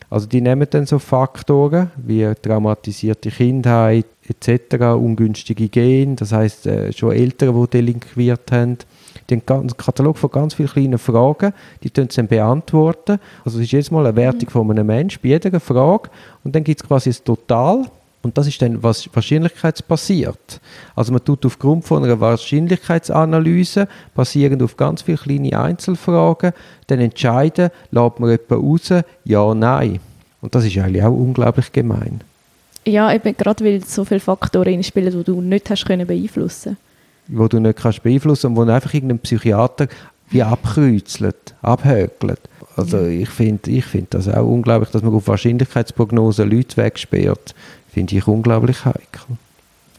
Also 0.10 0.28
die 0.28 0.42
nehmen 0.42 0.68
dann 0.70 0.86
so 0.86 1.00
Faktoren 1.00 1.92
wie 1.98 2.32
traumatisierte 2.42 3.32
Kindheit 3.32 4.06
etc., 4.28 4.76
ungünstige 4.96 5.70
Gene, 5.70 6.16
das 6.16 6.32
heißt 6.32 6.68
äh, 6.68 6.94
schon 6.94 7.14
Eltern, 7.14 7.60
die 7.60 7.68
delinquiert 7.68 8.52
haben. 8.52 8.78
Die 9.30 9.36
haben 9.36 9.62
einen 9.62 9.78
Katalog 9.78 10.18
von 10.18 10.30
ganz 10.30 10.54
vielen 10.54 10.70
kleinen 10.70 11.00
Fragen, 11.00 11.54
die 11.82 11.92
sie 11.96 12.08
dann 12.08 12.28
beantworten. 12.28 13.20
Also 13.44 13.58
es 13.58 13.66
ist 13.66 13.72
jetzt 13.72 13.92
mal 13.92 14.06
eine 14.06 14.16
Wertung 14.16 14.50
von 14.50 14.70
einem 14.70 14.86
Menschen 14.86 15.20
bei 15.22 15.30
jeder 15.30 15.60
Frage 15.60 16.10
und 16.44 16.56
dann 16.56 16.64
gibt 16.64 16.82
es 16.82 16.88
quasi 16.88 17.10
ein 17.10 17.16
Total 17.24 17.86
Und 18.24 18.38
das 18.38 18.48
ist 18.48 18.62
dann 18.62 18.82
was 18.82 19.10
wahrscheinlichkeitsbasiert. 19.14 20.62
Also 20.96 21.12
man 21.12 21.24
tut 21.24 21.46
aufgrund 21.46 21.84
von 21.84 22.04
einer 22.04 22.20
Wahrscheinlichkeitsanalyse, 22.20 23.88
basierend 24.16 24.64
auf 24.64 24.78
ganz 24.78 25.02
vielen 25.02 25.18
kleinen 25.18 25.54
Einzelfragen, 25.54 26.54
dann 26.88 27.00
entscheiden, 27.00 27.70
lädt 27.92 28.20
man 28.20 28.32
jemanden 28.32 28.54
raus, 28.54 29.04
ja, 29.26 29.54
nein. 29.54 30.00
Und 30.42 30.56
das 30.56 30.66
ist 30.66 30.78
eigentlich 30.78 31.04
auch 31.04 31.14
unglaublich 31.14 31.72
gemein. 31.72 32.22
Ja, 32.86 33.14
eben 33.14 33.36
gerade 33.36 33.64
weil 33.64 33.84
so 33.84 34.06
viele 34.06 34.20
Faktoren 34.20 34.84
spielen, 34.84 35.12
die 35.12 35.24
du 35.24 35.42
nicht 35.42 35.70
hast 35.70 35.86
können 35.86 36.08
beeinflussen 36.08 36.78
Wo 37.28 37.48
du 37.48 37.60
nicht 37.60 37.78
kannst 37.78 38.04
beeinflussen 38.04 38.48
und 38.48 38.56
wo 38.56 38.62
einfach 38.62 38.94
irgendein 38.94 39.20
Psychiater 39.20 39.88
wie 40.30 40.44
abkreuzelt, 40.44 41.56
abhökelt. 41.62 42.40
Also 42.76 43.06
ich 43.06 43.30
finde 43.30 43.70
ich 43.70 43.86
find 43.86 44.14
das 44.14 44.28
auch 44.28 44.46
unglaublich, 44.46 44.90
dass 44.90 45.04
man 45.04 45.14
auf 45.14 45.28
Wahrscheinlichkeitsprognosen 45.28 46.50
Leute 46.50 46.78
wegsperrt. 46.78 47.54
Finde 47.94 48.16
ich 48.16 48.28
unglaublich 48.28 48.86
heikel. 48.86 49.38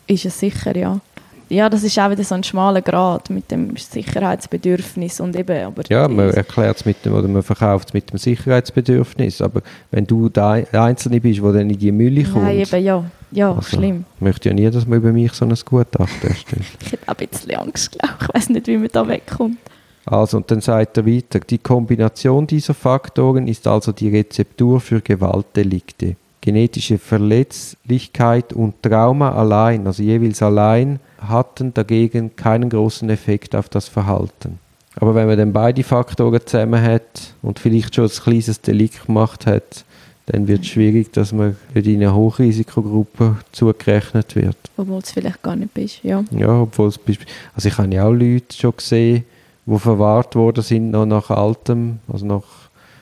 Ist 0.06 0.24
es 0.24 0.38
sicher, 0.38 0.76
ja. 0.76 1.00
Ja, 1.48 1.68
das 1.68 1.84
ist 1.84 1.98
auch 1.98 2.10
wieder 2.10 2.24
so 2.24 2.34
ein 2.34 2.42
schmaler 2.42 2.82
Grad 2.82 3.30
mit 3.30 3.50
dem 3.50 3.76
Sicherheitsbedürfnis 3.76 5.20
und 5.20 5.36
eben, 5.36 5.64
aber 5.64 5.82
Ja, 5.88 6.08
man 6.08 6.30
erklärt 6.30 6.78
es 6.78 6.84
mit 6.84 7.04
dem, 7.04 7.12
oder 7.12 7.28
man 7.28 7.42
verkauft 7.42 7.88
es 7.88 7.94
mit 7.94 8.10
dem 8.10 8.18
Sicherheitsbedürfnis, 8.18 9.40
aber 9.40 9.62
wenn 9.90 10.06
du 10.06 10.28
der 10.28 10.66
Einzelne 10.72 11.20
bist, 11.20 11.40
der 11.40 11.52
dann 11.52 11.70
in 11.70 11.78
die 11.78 11.92
Mülle 11.92 12.24
kommt... 12.24 12.44
Nein, 12.44 12.60
eben, 12.60 12.84
ja, 12.84 13.04
ja, 13.30 13.54
also, 13.54 13.76
schlimm. 13.76 14.04
Ich 14.16 14.22
möchte 14.22 14.48
ja 14.48 14.54
nie, 14.54 14.70
dass 14.70 14.86
man 14.86 14.98
über 14.98 15.12
mich 15.12 15.32
so 15.34 15.44
ein 15.44 15.54
Gutachten 15.64 16.30
erstellt. 16.30 16.64
ich 16.80 16.92
hätte 16.92 17.08
auch 17.08 17.16
ein 17.16 17.28
bisschen 17.28 17.54
Angst, 17.54 17.92
glaube 17.92 18.14
ich. 18.18 18.28
Ich 18.28 18.34
weiß 18.34 18.48
nicht, 18.48 18.66
wie 18.66 18.78
man 18.78 18.88
da 18.90 19.06
wegkommt. 19.06 19.58
Also, 20.06 20.38
und 20.38 20.50
dann 20.50 20.60
sagt 20.60 20.96
er 20.96 21.06
weiter, 21.06 21.40
die 21.40 21.58
Kombination 21.58 22.46
dieser 22.46 22.74
Faktoren 22.74 23.48
ist 23.48 23.66
also 23.66 23.92
die 23.92 24.08
Rezeptur 24.08 24.80
für 24.80 25.00
Gewaltdelikte. 25.00 26.16
Genetische 26.44 26.98
Verletzlichkeit 26.98 28.52
und 28.52 28.82
Trauma 28.82 29.32
allein, 29.32 29.86
also 29.86 30.02
jeweils 30.02 30.42
allein, 30.42 31.00
hatten 31.16 31.72
dagegen 31.72 32.36
keinen 32.36 32.68
großen 32.68 33.08
Effekt 33.08 33.56
auf 33.56 33.70
das 33.70 33.88
Verhalten. 33.88 34.58
Aber 34.96 35.14
wenn 35.14 35.26
man 35.26 35.38
dann 35.38 35.54
beide 35.54 35.82
Faktoren 35.82 36.42
zusammen 36.44 36.82
hat 36.82 37.32
und 37.40 37.58
vielleicht 37.58 37.94
schon 37.94 38.04
ein 38.04 38.10
kleines 38.10 38.60
Delikt 38.60 39.06
gemacht 39.06 39.46
hat, 39.46 39.86
dann 40.26 40.46
wird 40.46 40.60
es 40.60 40.66
schwierig, 40.66 41.14
dass 41.14 41.32
man 41.32 41.56
in 41.72 41.96
eine 41.96 42.14
Hochrisikogruppe 42.14 43.38
zugerechnet 43.50 44.36
wird. 44.36 44.58
Obwohl 44.76 44.98
es 44.98 45.12
vielleicht 45.12 45.42
gar 45.42 45.56
nicht 45.56 45.72
bist, 45.72 46.04
ja. 46.04 46.22
Ja, 46.30 46.60
obwohl 46.60 46.88
es 46.88 46.98
bist. 46.98 47.20
Also 47.54 47.68
ich 47.68 47.78
habe 47.78 47.94
ja 47.94 48.04
auch 48.04 48.12
Leute 48.12 48.54
schon 48.54 48.76
gesehen, 48.76 49.24
die 49.64 49.78
verwahrt 49.78 50.34
worden 50.34 50.62
sind, 50.62 50.90
noch 50.90 51.06
nach 51.06 51.30
altem, 51.30 52.00
also 52.06 52.26
nach 52.26 52.42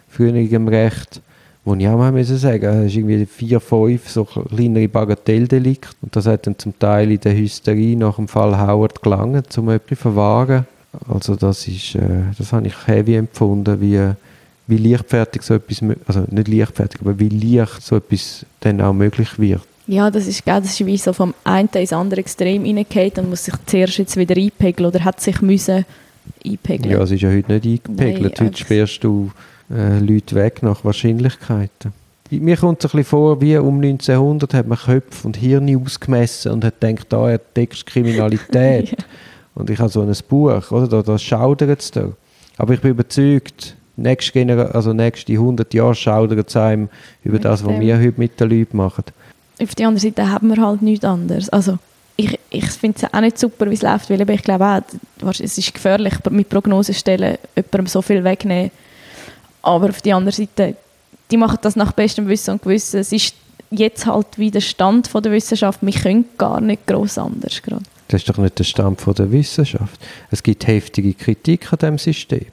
früherem 0.06 0.68
Recht, 0.68 1.20
wo 1.64 1.74
ich 1.74 1.86
auch 1.86 1.96
mal 1.96 2.24
sagen, 2.24 2.64
es 2.64 2.86
ist 2.86 2.96
irgendwie 2.96 3.24
vier, 3.26 3.60
fünf 3.60 4.08
so 4.08 4.24
kleinere 4.24 4.88
Bagatelldelikte 4.88 5.94
und 6.02 6.14
das 6.16 6.26
hat 6.26 6.46
dann 6.46 6.58
zum 6.58 6.76
Teil 6.78 7.12
in 7.12 7.20
der 7.20 7.36
Hysterie 7.36 7.96
nach 7.96 8.16
dem 8.16 8.26
Fall 8.26 8.58
Howard 8.58 9.00
gelangt, 9.00 9.56
um 9.56 9.68
etwas 9.70 9.88
zu 9.88 10.02
verwahren. 10.02 10.66
Also 11.08 11.36
das 11.36 11.66
ist, 11.68 11.94
äh, 11.94 12.00
das 12.36 12.52
habe 12.52 12.66
ich 12.66 12.86
heavy 12.86 13.14
empfunden, 13.14 13.80
wie, 13.80 14.00
wie 14.66 14.76
leichtfertig 14.76 15.42
so 15.42 15.54
etwas, 15.54 15.80
also 16.06 16.24
nicht 16.30 16.48
leichtfertig, 16.48 17.00
aber 17.00 17.18
wie 17.18 17.28
leicht 17.28 17.82
so 17.82 17.96
etwas 17.96 18.44
dann 18.60 18.80
auch 18.80 18.92
möglich 18.92 19.38
wird. 19.38 19.62
Ja, 19.86 20.10
das 20.10 20.26
ist, 20.26 20.42
das 20.46 20.64
ist 20.66 20.86
wie 20.86 20.96
so 20.96 21.12
vom 21.12 21.34
einen 21.44 21.68
ins 21.74 21.92
andere 21.92 22.20
Extrem 22.20 22.64
reingeht 22.64 23.18
und 23.18 23.30
muss 23.30 23.44
sich 23.44 23.54
zuerst 23.66 23.98
jetzt 23.98 24.16
wieder 24.16 24.36
einpegeln 24.36 24.88
oder 24.88 25.04
hat 25.04 25.20
sich 25.20 25.40
müssen 25.40 25.84
einpegeln. 26.44 26.90
Ja, 26.90 27.02
es 27.02 27.10
ist 27.10 27.22
ja 27.22 27.30
heute 27.30 27.52
nicht 27.52 27.86
eingepegelt. 27.86 28.38
Nein, 28.38 28.48
heute 28.48 28.58
sperrst 28.58 29.04
du 29.04 29.30
äh, 29.70 29.98
Leute 29.98 30.34
weg 30.34 30.62
nach 30.62 30.84
Wahrscheinlichkeiten. 30.84 31.92
Mir 32.30 32.56
kommt 32.56 32.82
es 32.82 32.86
ein 32.86 32.96
bisschen 32.96 33.10
vor, 33.10 33.40
wie 33.42 33.56
um 33.58 33.76
1900 33.76 34.54
hat 34.54 34.66
man 34.66 34.78
Köpfe 34.78 35.26
und 35.26 35.36
Hirne 35.36 35.78
ausgemessen 35.78 36.52
und 36.52 36.64
hat 36.64 36.80
gedacht, 36.80 37.06
da 37.10 37.28
hat 37.28 37.54
Text 37.54 37.84
Kriminalität. 37.84 38.90
ja. 38.90 38.96
Und 39.54 39.68
ich 39.68 39.78
habe 39.78 39.90
so 39.90 40.00
ein 40.00 40.12
Buch, 40.28 40.70
oder? 40.70 40.88
Da, 40.88 41.02
da 41.02 41.18
schaudert 41.18 41.80
es 41.80 41.90
da. 41.90 42.08
Aber 42.56 42.72
ich 42.72 42.80
bin 42.80 42.92
überzeugt, 42.92 43.76
nächste, 43.96 44.32
Gener 44.32 44.74
also 44.74 44.94
nächste 44.94 45.32
100 45.34 45.74
Jahre 45.74 45.94
schaudert 45.94 46.48
es 46.48 46.56
einem 46.56 46.88
über 47.22 47.34
mit 47.34 47.44
das, 47.44 47.64
was 47.64 47.72
dem. 47.72 47.80
wir 47.80 47.98
heute 47.98 48.18
mit 48.18 48.40
den 48.40 48.48
Leuten 48.48 48.78
machen. 48.78 49.04
Auf 49.60 49.74
der 49.74 49.88
anderen 49.88 50.10
Seite 50.10 50.30
haben 50.30 50.48
wir 50.48 50.64
halt 50.64 50.80
nichts 50.80 51.04
anderes. 51.04 51.50
Also 51.50 51.78
ich, 52.16 52.38
ich 52.50 52.66
finde 52.70 52.98
es 52.98 53.14
auch 53.14 53.20
nicht 53.20 53.38
super, 53.38 53.68
wie 53.70 53.74
es 53.74 53.82
läuft, 53.82 54.10
weil 54.10 54.28
ich 54.28 54.42
glaube 54.42 54.82
auch, 55.22 55.30
es 55.30 55.58
ist 55.58 55.74
gefährlich, 55.74 56.14
mit 56.30 56.48
Prognosen 56.48 56.94
stellen, 56.94 57.38
jemandem 57.56 57.86
so 57.86 58.02
viel 58.02 58.22
wegnehmen. 58.22 58.70
Aber 59.62 59.90
auf 59.90 60.02
der 60.02 60.16
anderen 60.16 60.34
Seite, 60.34 60.76
die 61.30 61.36
machen 61.36 61.58
das 61.62 61.76
nach 61.76 61.92
bestem 61.92 62.28
Wissen 62.28 62.52
und 62.52 62.62
Gewissen. 62.62 63.00
Es 63.00 63.12
ist 63.12 63.34
jetzt 63.70 64.06
halt 64.06 64.26
wie 64.36 64.50
der 64.50 64.60
Stand 64.60 65.08
von 65.08 65.22
der 65.22 65.32
Wissenschaft. 65.32 65.78
Wir 65.82 65.92
können 65.92 66.24
gar 66.36 66.60
nicht 66.60 66.86
groß 66.86 67.18
anders 67.18 67.62
gerade. 67.62 67.82
Das 68.08 68.20
ist 68.20 68.28
doch 68.28 68.38
nicht 68.38 68.58
der 68.58 68.64
Stand 68.64 69.00
von 69.00 69.14
der 69.14 69.30
Wissenschaft. 69.32 69.98
Es 70.30 70.42
gibt 70.42 70.66
heftige 70.66 71.14
Kritik 71.14 71.72
an 71.72 71.78
diesem 71.78 71.98
System. 71.98 72.46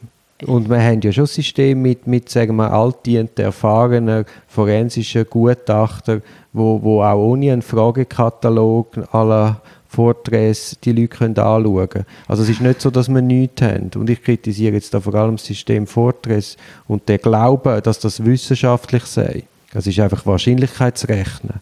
Und 0.45 0.69
wir 0.69 0.81
haben 0.81 1.01
ja 1.01 1.11
schon 1.11 1.25
ein 1.25 1.27
System 1.27 1.81
mit, 1.81 2.07
mit 2.07 2.29
sagen 2.29 2.55
wir, 2.55 2.71
altdienten, 2.71 3.43
erfahrenen 3.43 4.25
forensischen 4.47 5.25
Gutachtern, 5.29 6.21
wo, 6.53 6.81
wo 6.81 7.03
auch 7.03 7.17
ohne 7.17 7.51
einen 7.51 7.61
Fragekatalog 7.61 9.13
aller 9.13 9.61
Vorträge 9.89 10.55
die 10.83 10.91
Leute 10.91 11.07
können 11.07 11.37
anschauen 11.37 11.89
können. 11.89 12.05
Also 12.27 12.43
es 12.43 12.49
ist 12.49 12.61
nicht 12.61 12.79
so, 12.79 12.89
dass 12.89 13.09
wir 13.09 13.21
nichts 13.21 13.61
haben. 13.61 13.89
Und 13.95 14.09
ich 14.09 14.21
kritisiere 14.21 14.75
jetzt 14.75 14.93
da 14.93 14.99
vor 14.99 15.15
allem 15.15 15.35
das 15.35 15.45
System 15.45 15.87
Vorträge 15.87 16.45
und 16.87 17.09
der 17.09 17.17
Glaube, 17.17 17.81
dass 17.81 17.99
das 17.99 18.23
wissenschaftlich 18.23 19.03
sei. 19.03 19.43
Das 19.73 19.87
ist 19.87 19.99
einfach 19.99 20.25
Wahrscheinlichkeitsrechnen 20.25 21.55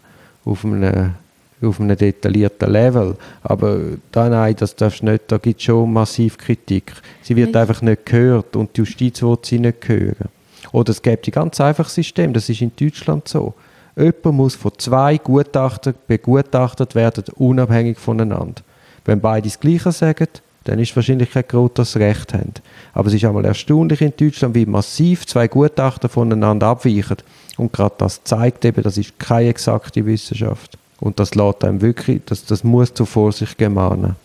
auf 0.46 0.64
einem, 0.64 1.16
auf 1.62 1.80
einem 1.80 1.98
detaillierten 1.98 2.72
Level. 2.72 3.16
Aber 3.44 3.80
da 4.12 4.30
nein, 4.30 4.56
das 4.58 4.76
darfst 4.76 5.04
nicht, 5.04 5.24
da 5.28 5.38
gibt 5.38 5.60
es 5.60 5.66
schon 5.66 5.92
massiv 5.92 6.38
Kritik. 6.38 6.94
Sie 7.22 7.36
wird 7.36 7.48
nicht. 7.48 7.58
einfach 7.58 7.82
nicht 7.82 8.06
gehört 8.06 8.56
und 8.56 8.76
die 8.76 8.82
Justiz 8.82 9.22
will 9.22 9.38
sie 9.44 9.60
nicht 9.60 9.88
hören. 9.88 10.30
Oder 10.72 10.92
es 10.92 11.02
gibt 11.02 11.28
ein 11.28 11.32
ganz 11.32 11.60
einfaches 11.62 11.96
System, 11.96 12.34
das 12.34 12.50
ist 12.50 12.62
in 12.62 12.72
Deutschland 12.80 13.28
so. 13.28 13.54
Jemand 13.96 14.26
muss 14.26 14.56
von 14.56 14.72
zwei 14.78 15.18
Gutachtern 15.18 15.96
begutachtet 16.08 16.94
werden, 16.94 17.24
unabhängig 17.36 17.98
voneinander. 17.98 18.62
Wenn 19.06 19.22
beide 19.22 19.48
das 19.48 19.60
Gleiche 19.60 19.92
sagen, 19.92 20.28
dann 20.66 20.80
ist 20.80 20.96
wahrscheinlich 20.96 21.32
kein 21.32 21.48
groß, 21.48 21.72
dass 21.76 21.94
sie 21.94 22.00
Recht 22.00 22.34
haben. 22.34 22.54
Aber 22.94 23.08
es 23.08 23.14
ist 23.14 23.24
einmal 23.24 23.46
erstaunlich 23.46 24.02
in 24.02 24.14
Deutschland, 24.16 24.54
wie 24.54 24.66
massiv 24.66 25.26
zwei 25.26 25.48
Gutachter 25.48 26.10
voneinander 26.10 26.68
abweichen. 26.68 27.18
Und 27.56 27.72
gerade 27.72 27.96
das 27.98 28.24
zeigt 28.24 28.66
eben, 28.66 28.84
das 28.84 28.98
ist 28.98 29.18
keine 29.18 29.50
exakte 29.50 30.06
Wissenschaft. 30.06 30.78
Und 31.00 31.20
das 31.20 31.36
lässt 31.36 31.64
einem 31.64 31.82
wirklich, 31.82 32.22
das, 32.26 32.46
das 32.46 32.64
muss 32.64 32.94
zur 32.94 33.06
Vorsicht 33.06 33.58
gemahnen. 33.58 34.16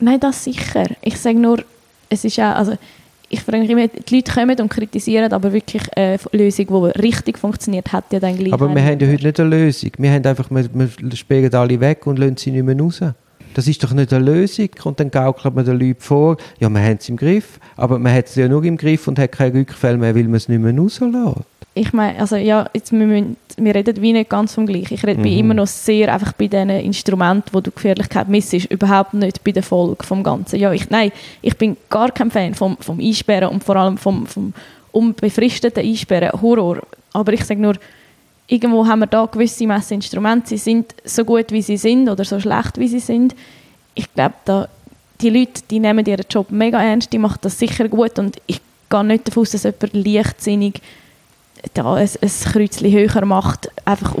Nein, 0.00 0.20
das 0.20 0.44
sicher. 0.44 0.86
Ich 1.02 1.18
sage 1.18 1.38
nur, 1.38 1.62
es 2.08 2.24
ist 2.24 2.38
auch, 2.38 2.56
also 2.56 2.76
ich 3.28 3.40
frage 3.40 3.58
mich 3.58 3.70
immer, 3.70 3.88
die 3.88 4.16
Leute 4.16 4.32
kommen 4.32 4.60
und 4.60 4.68
kritisieren, 4.68 5.32
aber 5.32 5.52
wirklich 5.52 5.82
eine 5.96 6.18
Lösung, 6.32 6.66
die 6.66 7.00
richtig 7.00 7.38
funktioniert, 7.38 7.92
hat 7.92 8.12
ja 8.12 8.20
dann 8.20 8.36
gleich. 8.36 8.52
Aber 8.52 8.72
wir 8.72 8.82
haben 8.82 9.00
ja 9.00 9.08
heute 9.08 9.24
nicht 9.24 9.40
eine 9.40 9.48
Lösung. 9.48 9.90
Wir 9.98 10.12
haben 10.12 10.24
einfach, 10.24 10.50
wir, 10.50 10.68
wir 10.72 11.16
sperren 11.16 11.54
alle 11.54 11.80
weg 11.80 12.06
und 12.06 12.18
lassen 12.18 12.36
sie 12.36 12.50
nicht 12.50 12.64
mehr 12.64 12.78
raus. 12.78 13.00
Das 13.54 13.68
ist 13.68 13.82
doch 13.82 13.92
nicht 13.92 14.12
eine 14.12 14.24
Lösung. 14.24 14.68
Und 14.84 15.00
dann 15.00 15.10
gaukelt 15.10 15.54
man 15.54 15.64
den 15.64 15.78
Leuten 15.78 16.00
vor, 16.00 16.36
ja, 16.58 16.68
wir 16.68 16.80
haben 16.80 16.98
es 17.00 17.08
im 17.08 17.16
Griff, 17.16 17.58
aber 17.76 17.98
man 17.98 18.12
hat 18.12 18.26
es 18.26 18.34
ja 18.34 18.48
nur 18.48 18.64
im 18.64 18.76
Griff 18.76 19.06
und 19.08 19.18
hat 19.18 19.32
keine 19.32 19.60
Rückfälle 19.60 19.96
mehr, 19.96 20.14
weil 20.14 20.24
man 20.24 20.34
es 20.34 20.48
nicht 20.48 20.60
mehr 20.60 20.76
rauslässt 20.76 21.14
ich 21.76 21.92
meine, 21.92 22.20
also 22.20 22.36
ja, 22.36 22.68
jetzt, 22.72 22.92
wir, 22.92 23.06
müssen, 23.06 23.36
wir 23.56 23.74
reden 23.74 24.00
wie 24.00 24.12
nicht 24.12 24.30
ganz 24.30 24.54
vom 24.54 24.64
Gleichen. 24.64 24.94
Ich 24.94 25.04
rede 25.04 25.20
mhm. 25.20 25.26
immer 25.26 25.54
noch 25.54 25.66
sehr 25.66 26.12
einfach 26.12 26.32
bei 26.32 26.46
diesen 26.46 26.70
Instrumenten, 26.70 27.52
wo 27.52 27.60
du 27.60 27.72
Gefährlichkeit 27.72 28.28
missest, 28.28 28.70
überhaupt 28.70 29.14
nicht 29.14 29.42
bei 29.42 29.50
der 29.50 29.64
Folge 29.64 30.04
vom 30.04 30.22
Ganzen. 30.22 30.60
Ja, 30.60 30.72
ich, 30.72 30.88
nein, 30.90 31.10
ich 31.42 31.56
bin 31.56 31.76
gar 31.90 32.12
kein 32.12 32.30
Fan 32.30 32.54
vom, 32.54 32.76
vom 32.78 33.00
Einsperren 33.00 33.48
und 33.48 33.64
vor 33.64 33.74
allem 33.74 33.98
vom, 33.98 34.26
vom 34.26 34.52
unbefristeten 34.92 35.84
Einsperren. 35.84 36.40
Horror. 36.40 36.78
Aber 37.12 37.32
ich 37.32 37.44
sage 37.44 37.60
nur, 37.60 37.74
irgendwo 38.46 38.86
haben 38.86 39.00
wir 39.00 39.08
da 39.08 39.26
gewisse 39.26 39.66
Messinstrumente. 39.66 40.50
Sie 40.50 40.58
sind 40.58 40.94
so 41.04 41.24
gut, 41.24 41.50
wie 41.50 41.62
sie 41.62 41.76
sind 41.76 42.08
oder 42.08 42.24
so 42.24 42.38
schlecht, 42.38 42.78
wie 42.78 42.88
sie 42.88 43.00
sind. 43.00 43.34
Ich 43.94 44.12
glaube, 44.14 44.34
da, 44.44 44.68
die 45.20 45.30
Leute, 45.30 45.62
die 45.68 45.80
nehmen 45.80 46.06
ihren 46.06 46.26
Job 46.30 46.52
mega 46.52 46.80
ernst, 46.80 47.12
die 47.12 47.18
machen 47.18 47.38
das 47.42 47.58
sicher 47.58 47.88
gut 47.88 48.16
und 48.20 48.36
ich 48.46 48.60
gehe 48.88 49.04
nicht 49.04 49.26
davon 49.26 49.40
aus, 49.42 49.50
dass 49.50 49.64
jemand 49.64 49.92
leichtsinnig 49.92 50.80
da 51.72 51.94
ein, 51.94 52.08
ein 52.20 52.30
Kreuzchen 52.52 52.92
höher 52.92 53.24
macht, 53.24 53.70
einfach 53.84 54.16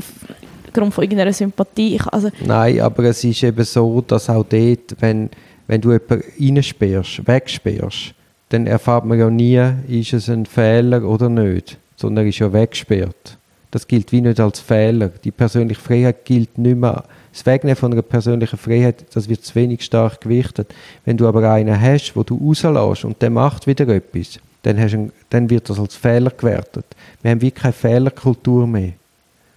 aufgrund 0.66 0.94
von 0.94 1.04
irgendeiner 1.04 1.32
Sympathie. 1.32 1.96
Ich, 1.96 2.06
also 2.06 2.30
Nein, 2.44 2.80
aber 2.80 3.04
es 3.04 3.22
ist 3.24 3.42
eben 3.42 3.64
so, 3.64 4.00
dass 4.00 4.30
auch 4.30 4.44
dort, 4.48 4.96
wenn, 5.00 5.30
wenn 5.66 5.80
du 5.80 5.92
jemanden 5.92 6.24
reinsperrst, 6.40 7.26
wegsperrst, 7.26 8.14
dann 8.48 8.66
erfahrt 8.66 9.04
man 9.04 9.18
ja 9.18 9.30
nie, 9.30 9.60
ist 9.88 10.12
es 10.12 10.28
ein 10.28 10.46
Fehler 10.46 11.04
oder 11.04 11.28
nicht, 11.28 11.78
sondern 11.96 12.24
er 12.24 12.28
ist 12.28 12.38
ja 12.38 12.52
weggesperrt. 12.52 13.38
Das 13.70 13.88
gilt 13.88 14.12
wie 14.12 14.20
nicht 14.20 14.38
als 14.38 14.60
Fehler. 14.60 15.08
Die 15.08 15.32
persönliche 15.32 15.80
Freiheit 15.80 16.24
gilt 16.24 16.58
nicht 16.58 16.76
mehr. 16.76 17.02
Das 17.32 17.44
Wegnehmen 17.44 17.74
von 17.74 17.90
einer 17.90 18.02
persönlichen 18.02 18.56
Freiheit, 18.56 19.04
das 19.12 19.28
wird 19.28 19.44
zu 19.44 19.56
wenig 19.56 19.82
stark 19.82 20.20
gewichtet. 20.20 20.72
Wenn 21.04 21.16
du 21.16 21.26
aber 21.26 21.50
einen 21.50 21.80
hast, 21.80 22.14
wo 22.14 22.22
du 22.22 22.36
rauslässt 22.36 23.04
und 23.04 23.20
der 23.20 23.30
macht 23.30 23.66
wieder 23.66 23.88
etwas, 23.88 24.38
dann, 24.64 24.76
du, 24.76 25.12
dann 25.30 25.50
wird 25.50 25.68
das 25.68 25.78
als 25.78 25.94
Fehler 25.94 26.30
gewertet. 26.30 26.86
Wir 27.22 27.30
haben 27.30 27.40
wie 27.40 27.50
keine 27.50 27.72
Fehlerkultur 27.72 28.66
mehr. 28.66 28.92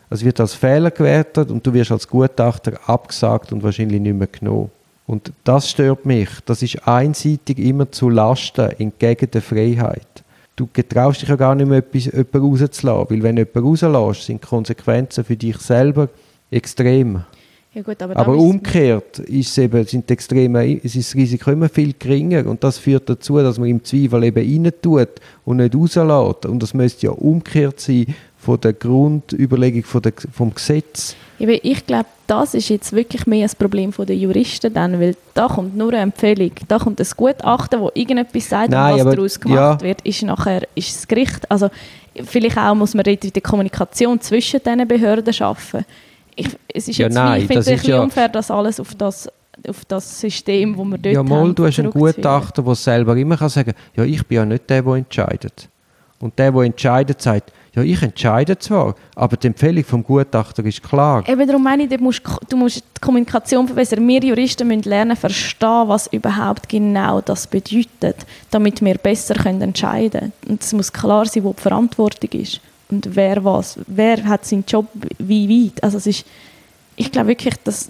Es 0.10 0.24
wird 0.24 0.40
als 0.40 0.54
Fehler 0.54 0.92
gewertet 0.92 1.50
und 1.50 1.66
du 1.66 1.74
wirst 1.74 1.92
als 1.92 2.08
Gutachter 2.08 2.74
abgesagt 2.86 3.52
und 3.52 3.64
wahrscheinlich 3.64 4.02
nicht 4.02 4.16
mehr 4.16 4.28
genommen. 4.28 4.70
Und 5.06 5.32
das 5.44 5.70
stört 5.70 6.06
mich. 6.06 6.30
Das 6.46 6.62
ist 6.62 6.86
einseitig 6.88 7.60
immer 7.60 7.90
zu 7.92 8.10
Lasten 8.10 8.70
entgegen 8.78 9.32
der 9.32 9.42
Freiheit. 9.42 10.08
Du 10.56 10.68
getraust 10.72 11.22
dich 11.22 11.30
ja 11.30 11.36
gar 11.36 11.56
nicht 11.56 11.68
mehr, 11.68 11.78
etwas, 11.78 12.06
jemanden 12.06 12.38
rauszulassen, 12.38 13.10
weil 13.10 13.24
wenn 13.24 13.38
jemanden 13.38 13.60
rauslässt, 13.60 14.26
sind 14.26 14.44
die 14.44 14.48
Konsequenzen 14.48 15.24
für 15.24 15.38
dich 15.38 15.58
selber 15.58 16.10
extrem. 16.52 17.24
Ja 17.78 17.84
gut, 17.84 18.02
aber, 18.02 18.18
Aber 18.18 18.36
umgekehrt 18.36 19.20
ist 19.20 19.56
eben, 19.60 19.86
sind 19.86 20.10
die 20.10 20.14
Extreme, 20.14 20.74
ist 20.78 20.96
das 20.96 21.14
Risiko 21.14 21.52
immer 21.52 21.70
viel 21.70 21.94
geringer 21.94 22.48
und 22.48 22.64
das 22.64 22.80
führt 22.80 23.08
dazu, 23.08 23.38
dass 23.38 23.60
man 23.60 23.70
im 23.70 23.84
Zweifel 23.84 24.24
eben 24.24 24.66
rein 24.66 24.72
tut 24.82 25.10
und 25.46 25.58
nicht 25.58 25.76
rauslässt. 25.76 26.48
Und 26.48 26.64
das 26.64 26.74
müsste 26.74 27.06
ja 27.06 27.12
umgekehrt 27.12 27.80
sein 27.80 28.16
von 28.40 28.60
der 28.60 28.74
Grundüberlegung 28.74 29.84
von 29.84 30.02
der, 30.02 30.14
vom 30.34 30.56
Gesetz. 30.56 31.16
Ich 31.38 31.86
glaube, 31.86 32.08
das 32.26 32.56
ist 32.56 32.70
jetzt 32.70 32.94
wirklich 32.94 33.28
mehr 33.28 33.48
ein 33.48 33.56
Problem 33.56 33.94
der 33.96 34.16
Juristen 34.16 34.74
dann, 34.74 35.00
weil 35.00 35.16
da 35.36 35.48
kommt 35.48 35.78
nur 35.78 35.90
eine 35.90 36.02
Empfehlung, 36.02 36.54
da 36.68 36.80
kommt 36.80 37.00
ein 37.00 37.08
Gutachten, 37.16 37.80
wo 37.80 37.92
irgendetwas 37.94 38.50
sagt, 38.50 38.72
Nein, 38.72 38.96
was 38.96 39.02
aber- 39.02 39.16
daraus 39.16 39.40
gemacht 39.40 39.82
ja. 39.84 39.88
wird, 39.88 40.02
ist 40.02 40.24
nachher 40.24 40.68
ist 40.74 40.96
das 40.96 41.08
Gericht. 41.08 41.52
Also 41.52 41.70
vielleicht 42.26 42.58
auch 42.58 42.74
muss 42.74 42.96
man 42.96 43.04
dort 43.04 43.36
die 43.36 43.42
Kommunikation 43.42 44.20
zwischen 44.20 44.62
diesen 44.66 44.88
Behörden 44.88 45.32
schaffen. 45.32 45.86
Ich, 46.38 46.48
es 46.74 46.88
ist 46.88 46.98
Ja, 46.98 47.08
jetzt 47.08 47.16
nein, 47.16 47.42
ich 47.42 47.48
finde 47.48 47.60
es 47.60 47.66
das 47.66 47.72
ein 47.74 47.78
bisschen 47.80 47.94
ja- 47.96 48.02
unfair, 48.04 48.30
das 48.30 48.50
alles 48.52 48.80
auf 48.80 48.96
das, 48.96 49.28
auf 49.68 49.84
das 49.86 50.20
System, 50.22 50.78
wo 50.78 50.86
wir 50.86 50.98
dort 50.98 51.16
ja, 51.16 51.24
mal, 51.24 51.52
du 51.54 51.66
hast 51.66 51.80
einen. 51.80 51.92
Gutachter, 51.92 52.62
der 52.62 52.76
selber 52.76 53.18
immer 53.18 53.36
kann 53.38 53.50
sagen 53.50 53.74
ja, 53.96 54.04
ich 54.04 54.26
bin 54.26 54.36
ja 54.38 54.46
nicht 54.46 54.70
der, 54.70 54.82
der 54.84 54.94
entscheidet. 54.94 55.68
Und 56.20 56.38
der, 56.40 56.52
der 56.52 56.62
entscheidet, 56.62 57.22
sagt, 57.22 57.52
ja, 57.76 57.84
ich 57.84 58.02
entscheide 58.02 58.58
zwar, 58.58 58.96
aber 59.16 59.38
die 59.38 59.48
Empfehlung 59.48 59.84
vom 59.84 60.04
Gutachter 60.04 60.66
ist 60.66 60.82
klar. 60.82 61.24
Eben 61.28 61.46
darum 61.46 61.64
meine 61.64 61.84
ich, 61.84 61.90
du 61.90 61.98
musst, 62.00 62.22
du 62.50 62.58
musst 62.58 62.78
die 62.78 63.02
Kommunikation 63.02 63.68
verbessern. 63.68 64.08
Wir 64.08 64.24
Juristen 64.24 64.68
müssen 64.68 64.90
lernen, 64.90 65.16
verstehen, 65.16 65.84
was 65.88 66.08
überhaupt 66.08 66.70
genau 66.70 67.22
das 67.22 67.46
bedeutet, 67.46 68.26
damit 68.50 68.84
wir 68.84 68.96
besser 68.96 69.36
können 69.36 69.62
entscheiden 69.62 70.20
können. 70.20 70.34
Und 70.50 70.64
es 70.64 70.74
muss 70.74 70.92
klar 70.92 71.26
sein, 71.28 71.44
wo 71.44 71.54
die 71.54 71.62
Verantwortung 71.62 72.32
ist 72.32 72.62
und 72.90 73.16
wer 73.16 73.44
was, 73.44 73.80
wer 73.88 74.24
hat 74.26 74.46
seinen 74.46 74.66
Job 74.68 74.88
wie 75.20 75.66
weit. 75.68 75.84
Also 75.84 75.98
es 75.98 76.08
ist, 76.08 76.26
ich 76.96 77.12
glaube 77.12 77.30
wirklich, 77.30 77.56
dass 77.64 77.90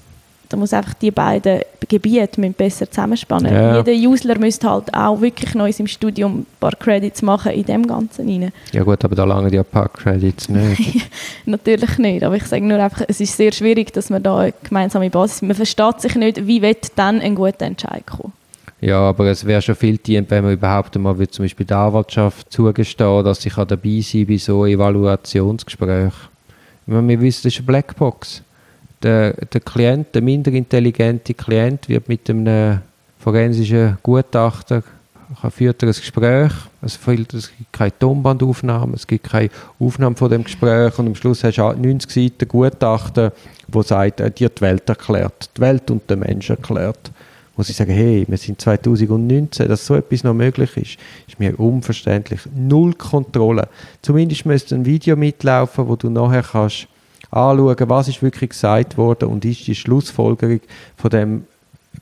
da 0.49 0.57
muss 0.57 0.73
einfach 0.73 0.93
die 0.93 1.11
beiden 1.11 1.61
Gebiete 1.87 2.39
müssen 2.39 2.53
besser 2.53 2.89
zusammenspannen. 2.89 3.53
Ja. 3.53 3.81
Jeder 3.81 4.09
User 4.09 4.37
müsste 4.37 4.69
halt 4.69 4.93
auch 4.93 5.19
wirklich 5.21 5.53
neu 5.55 5.71
im 5.77 5.87
Studium 5.87 6.39
ein 6.39 6.45
paar 6.59 6.71
Credits 6.71 7.21
machen 7.21 7.51
in 7.51 7.65
dem 7.65 7.85
Ganzen 7.85 8.29
rein. 8.29 8.51
Ja 8.71 8.83
gut, 8.83 9.03
aber 9.03 9.15
da 9.15 9.25
lange 9.25 9.51
die 9.51 9.61
Park-Credits 9.61 10.49
nicht. 10.49 11.09
Natürlich 11.45 11.97
nicht, 11.97 12.23
aber 12.23 12.35
ich 12.35 12.45
sage 12.45 12.65
nur 12.65 12.79
einfach, 12.79 13.03
es 13.07 13.19
ist 13.19 13.35
sehr 13.35 13.51
schwierig, 13.51 13.93
dass 13.93 14.09
man 14.09 14.23
da 14.23 14.37
eine 14.37 14.53
gemeinsame 14.63 15.09
Basis, 15.09 15.41
man 15.41 15.55
versteht 15.55 16.01
sich 16.01 16.15
nicht, 16.15 16.47
wie 16.47 16.61
wird 16.61 16.91
dann 16.95 17.21
ein 17.21 17.35
guter 17.35 17.65
Entscheid 17.65 18.05
kommen. 18.05 18.33
Ja, 18.79 18.99
aber 18.99 19.25
es 19.25 19.43
wäre 19.45 19.61
schon 19.61 19.75
viel 19.75 19.97
dient, 19.97 20.29
wenn 20.29 20.43
man 20.43 20.53
überhaupt 20.53 20.95
einmal 20.95 21.17
wie 21.19 21.27
zum 21.27 21.45
Beispiel 21.45 21.65
der 21.65 21.77
Anwaltschaft 21.77 22.51
zugestehen, 22.51 23.23
dass 23.23 23.43
kann 23.43 23.67
dabei 23.67 24.01
sein 24.01 24.27
bei 24.27 24.37
so 24.37 24.65
Evaluationsgesprächen. 24.65 26.11
Ich 26.85 26.93
meine, 26.93 27.07
wir 27.07 27.21
wissen, 27.21 27.41
das 27.43 27.53
ist 27.53 27.59
eine 27.59 27.65
Blackbox. 27.65 28.43
Der, 29.01 29.33
der 29.33 29.61
Klient, 29.61 30.13
der 30.13 30.21
minder 30.21 30.51
intelligente 30.51 31.33
Klient, 31.33 31.89
wird 31.89 32.07
mit 32.07 32.29
einem 32.29 32.81
forensischen 33.19 33.97
Gutachter 34.03 34.83
er 35.43 35.51
führt 35.51 35.83
ein 35.83 35.89
Gespräch, 35.89 36.53
es, 36.81 36.95
fehlt, 36.95 37.33
es 37.33 37.51
gibt 37.55 37.73
keine 37.73 37.97
Tonbandaufnahme, 37.99 38.95
es 38.95 39.05
gibt 39.05 39.29
keine 39.29 39.49
Aufnahme 39.77 40.15
von 40.15 40.29
dem 40.29 40.43
Gespräch 40.43 40.97
und 40.97 41.07
am 41.07 41.15
Schluss 41.15 41.43
hast 41.43 41.57
du 41.57 41.63
90 41.63 42.09
Seiten 42.09 42.47
Gutachten, 42.47 43.31
wo 43.67 43.81
sagt, 43.81 44.21
er 44.21 44.27
hat 44.27 44.39
dir 44.39 44.49
die 44.49 44.61
Welt 44.61 44.87
erklärt, 44.87 45.49
die 45.57 45.61
Welt 45.61 45.91
und 45.91 46.09
den 46.09 46.19
Mensch 46.19 46.49
erklärt 46.49 47.11
muss 47.57 47.69
ich 47.69 47.75
sagen, 47.75 47.91
hey, 47.91 48.23
wir 48.27 48.37
sind 48.37 48.61
2019, 48.61 49.67
dass 49.67 49.85
so 49.85 49.95
etwas 49.95 50.23
noch 50.23 50.35
möglich 50.35 50.77
ist, 50.77 50.97
ist 51.27 51.39
mir 51.39 51.59
unverständlich. 51.59 52.41
Null 52.55 52.93
Kontrolle. 52.93 53.67
Zumindest 54.03 54.45
müsste 54.45 54.75
ein 54.75 54.85
Video 54.85 55.15
mitlaufen, 55.15 55.87
wo 55.87 55.95
du 55.95 56.09
nachher 56.09 56.43
kannst 56.43 56.87
anschauen, 57.31 57.89
was 57.89 58.07
ist 58.07 58.21
wirklich 58.21 58.51
gesagt 58.51 58.97
worden 58.97 59.29
und 59.29 59.43
ist 59.43 59.65
die 59.67 59.75
Schlussfolgerung 59.75 60.61
von 60.95 61.09
dem 61.09 61.43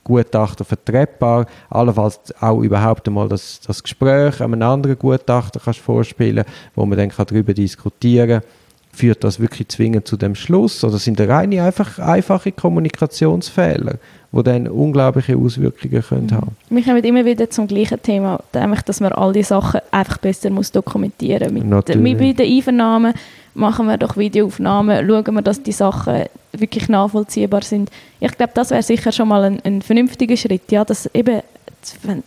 Gutachter 0.04 0.64
vertretbar, 0.64 1.46
allenfalls 1.70 2.20
auch 2.40 2.60
überhaupt 2.60 3.08
einmal 3.08 3.28
das, 3.28 3.60
das 3.66 3.82
Gespräch 3.82 4.40
einem 4.40 4.62
anderen 4.62 4.98
Gutachter 4.98 5.58
kannst 5.58 5.80
vorspielen, 5.80 6.44
wo 6.74 6.84
man 6.84 6.98
dann 6.98 7.10
darüber 7.16 7.54
diskutieren 7.54 8.42
kann, 8.42 8.50
führt 8.96 9.24
das 9.24 9.38
wirklich 9.38 9.68
zwingend 9.68 10.08
zu 10.08 10.16
dem 10.16 10.34
Schluss 10.34 10.82
oder 10.82 10.98
sind 10.98 11.20
das 11.20 11.28
reine 11.28 11.62
einfach, 11.62 11.98
einfache 11.98 12.50
Kommunikationsfehler, 12.50 13.96
die 14.32 14.42
dann 14.42 14.66
unglaubliche 14.68 15.36
Auswirkungen 15.36 16.02
können 16.02 16.32
haben 16.32 16.56
Wir 16.70 16.82
kommen 16.82 17.04
immer 17.04 17.24
wieder 17.24 17.50
zum 17.50 17.66
gleichen 17.66 18.00
Thema, 18.00 18.40
nämlich, 18.54 18.82
dass 18.82 19.00
man 19.00 19.12
all 19.12 19.32
die 19.32 19.42
Sachen 19.42 19.80
einfach 19.90 20.18
besser 20.18 20.50
muss 20.50 20.72
dokumentieren 20.72 21.54
muss. 21.54 21.64
Natürlich. 21.64 22.18
Bei 22.18 22.32
den 22.32 22.56
Einvernahmen 22.56 23.14
machen 23.54 23.86
wir 23.86 23.98
doch 23.98 24.16
Videoaufnahmen, 24.16 25.06
schauen 25.06 25.34
wir, 25.34 25.42
dass 25.42 25.62
die 25.62 25.72
Sachen 25.72 26.24
wirklich 26.52 26.88
nachvollziehbar 26.88 27.62
sind. 27.62 27.90
Ich 28.20 28.32
glaube, 28.32 28.52
das 28.54 28.70
wäre 28.70 28.82
sicher 28.82 29.12
schon 29.12 29.28
mal 29.28 29.44
ein, 29.44 29.60
ein 29.62 29.82
vernünftiger 29.82 30.36
Schritt, 30.36 30.72
ja, 30.72 30.84
dass 30.84 31.06
eben 31.14 31.42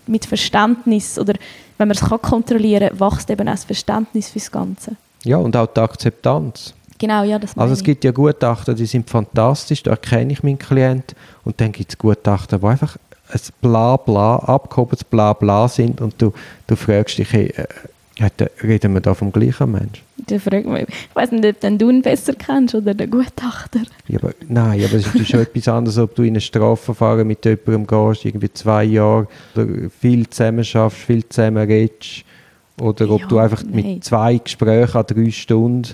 mit 0.05 0.25
Verständnis 0.25 1.17
oder 1.17 1.33
wenn 1.77 1.87
man 1.87 1.95
es 1.95 2.01
kann 2.01 2.21
kontrollieren 2.21 2.89
kann, 2.89 2.99
wächst 2.99 3.29
eben 3.29 3.47
auch 3.47 3.53
das 3.53 3.65
Verständnis 3.65 4.29
fürs 4.29 4.51
Ganze. 4.51 4.95
Ja, 5.23 5.37
und 5.37 5.55
auch 5.55 5.67
die 5.67 5.79
Akzeptanz. 5.81 6.73
Genau, 6.97 7.23
ja, 7.23 7.39
das 7.39 7.57
Also 7.57 7.73
es 7.73 7.83
gibt 7.83 8.03
ja 8.03 8.11
Gutachter, 8.11 8.73
die 8.73 8.85
sind 8.85 9.09
fantastisch, 9.09 9.83
da 9.83 9.91
erkenne 9.91 10.33
ich 10.33 10.43
meinen 10.43 10.59
Klient 10.59 11.15
und 11.45 11.59
dann 11.61 11.71
gibt 11.71 11.91
es 11.91 11.97
Gutachter, 11.97 12.59
die 12.59 12.65
einfach 12.65 12.97
ein 13.31 13.39
Blabla, 13.61 14.37
abgehobenes 14.37 15.03
Blabla 15.05 15.67
sind 15.67 16.01
und 16.01 16.21
du, 16.21 16.33
du 16.67 16.75
fragst 16.75 17.17
dich, 17.19 17.31
hey, 17.31 17.53
äh, 17.55 17.67
reden 18.63 18.93
wir 18.93 18.99
da 19.01 19.13
vom 19.13 19.31
gleichen 19.31 19.71
Mensch? 19.71 20.03
Da 20.27 20.37
fragt 20.39 20.65
man- 20.65 20.81
Ich 20.81 21.15
weiß 21.15 21.31
nicht, 21.31 21.45
ob 21.63 21.77
du 21.79 21.89
ihn 21.89 22.01
besser 22.01 22.33
kennst 22.33 22.75
oder 22.75 22.93
den 22.93 23.09
Gutachter. 23.09 23.79
Ja, 24.09 24.19
aber, 24.21 24.33
nein, 24.49 24.83
aber 24.83 24.95
es 24.95 25.13
ist 25.15 25.27
schon 25.29 25.39
etwas 25.41 25.67
anderes, 25.69 25.97
ob 25.97 26.15
du 26.15 26.23
in 26.23 26.35
ein 26.35 26.41
Strafverfahren 26.41 27.25
mit 27.25 27.45
jemandem 27.45 27.87
gehst, 27.87 28.25
irgendwie 28.25 28.51
zwei 28.51 28.83
Jahre, 28.83 29.27
oder 29.55 29.67
viel 30.01 30.27
zusammen 30.29 30.65
schaffst, 30.65 30.99
viel 30.99 31.27
zusammen 31.29 31.65
redest, 31.65 32.25
oder 32.81 33.09
ob 33.09 33.21
Ja, 33.21 33.27
du 33.27 33.37
einfach 33.39 33.63
nein. 33.63 33.93
mit 33.93 34.03
zwei 34.03 34.37
Gesprächen 34.37 34.97
an 34.97 35.05
drei 35.07 35.31
Stunden 35.31 35.87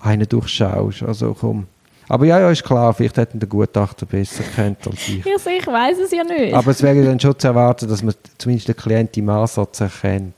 einen 0.00 0.28
durchschaust. 0.28 1.02
Also 1.02 1.34
komm. 1.38 1.66
Aber 2.08 2.24
ja, 2.24 2.38
ja, 2.38 2.50
ist 2.50 2.62
klar, 2.62 2.94
vielleicht 2.94 3.16
hätten 3.16 3.40
der 3.40 3.48
Gutachter 3.48 4.06
besser 4.06 4.44
kennt 4.54 4.86
als 4.86 5.08
ich. 5.08 5.26
Also 5.26 5.50
ich 5.50 5.66
weiß 5.66 5.98
es 6.04 6.12
ja 6.12 6.22
nicht. 6.22 6.54
Aber 6.54 6.70
es 6.70 6.80
wäre 6.82 7.02
dann 7.04 7.18
schon 7.18 7.36
zu 7.38 7.48
erwarten, 7.48 7.88
dass 7.88 8.02
man 8.02 8.14
zumindest 8.38 8.68
den 8.68 8.76
Klient 8.76 9.16
im 9.16 9.28
Ansatz 9.28 9.80
erkennt. 9.80 10.34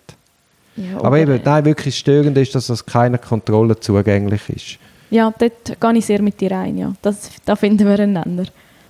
ja, 0.76 0.98
Aber 1.02 1.18
eben, 1.18 1.38
nein, 1.44 1.64
wirklich 1.66 1.98
störend 1.98 2.38
ist, 2.38 2.54
dass 2.54 2.68
das 2.68 2.86
keiner 2.86 3.18
Kontrolle 3.18 3.78
zugänglich 3.78 4.48
ist. 4.48 4.78
Ja, 5.10 5.32
dort 5.38 5.78
gehe 5.80 5.92
ich 5.98 6.06
sehr 6.06 6.22
mit 6.22 6.40
dir 6.40 6.52
rein, 6.52 6.78
ja. 6.78 6.92
Das, 7.02 7.30
da 7.44 7.54
finden 7.56 7.86
wir 7.86 7.98
einander. 7.98 8.44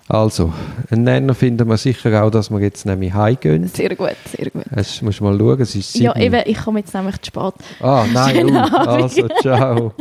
Also, 0.08 0.52
einen 0.90 1.04
Nenner 1.04 1.34
finden 1.34 1.68
wir 1.68 1.76
sicher 1.76 2.24
auch, 2.24 2.30
dass 2.30 2.50
wir 2.50 2.60
jetzt 2.60 2.86
nämlich 2.86 3.12
heimgehen. 3.12 3.68
Sehr 3.68 3.94
gut, 3.94 4.16
sehr 4.24 4.48
gut. 4.50 4.64
Es 4.74 5.02
musst 5.02 5.20
du 5.20 5.24
mal 5.24 5.38
schauen, 5.38 5.60
es 5.60 5.74
ist 5.74 5.94
Ja, 5.96 6.14
sieben. 6.14 6.34
eben, 6.34 6.42
ich 6.46 6.56
komme 6.58 6.78
jetzt 6.80 6.94
nämlich 6.94 7.20
zu 7.20 7.26
spät. 7.26 7.52
Ah, 7.80 8.06
nein, 8.12 8.56
Abend. 8.56 8.88
also, 8.88 9.28
ciao. 9.42 9.92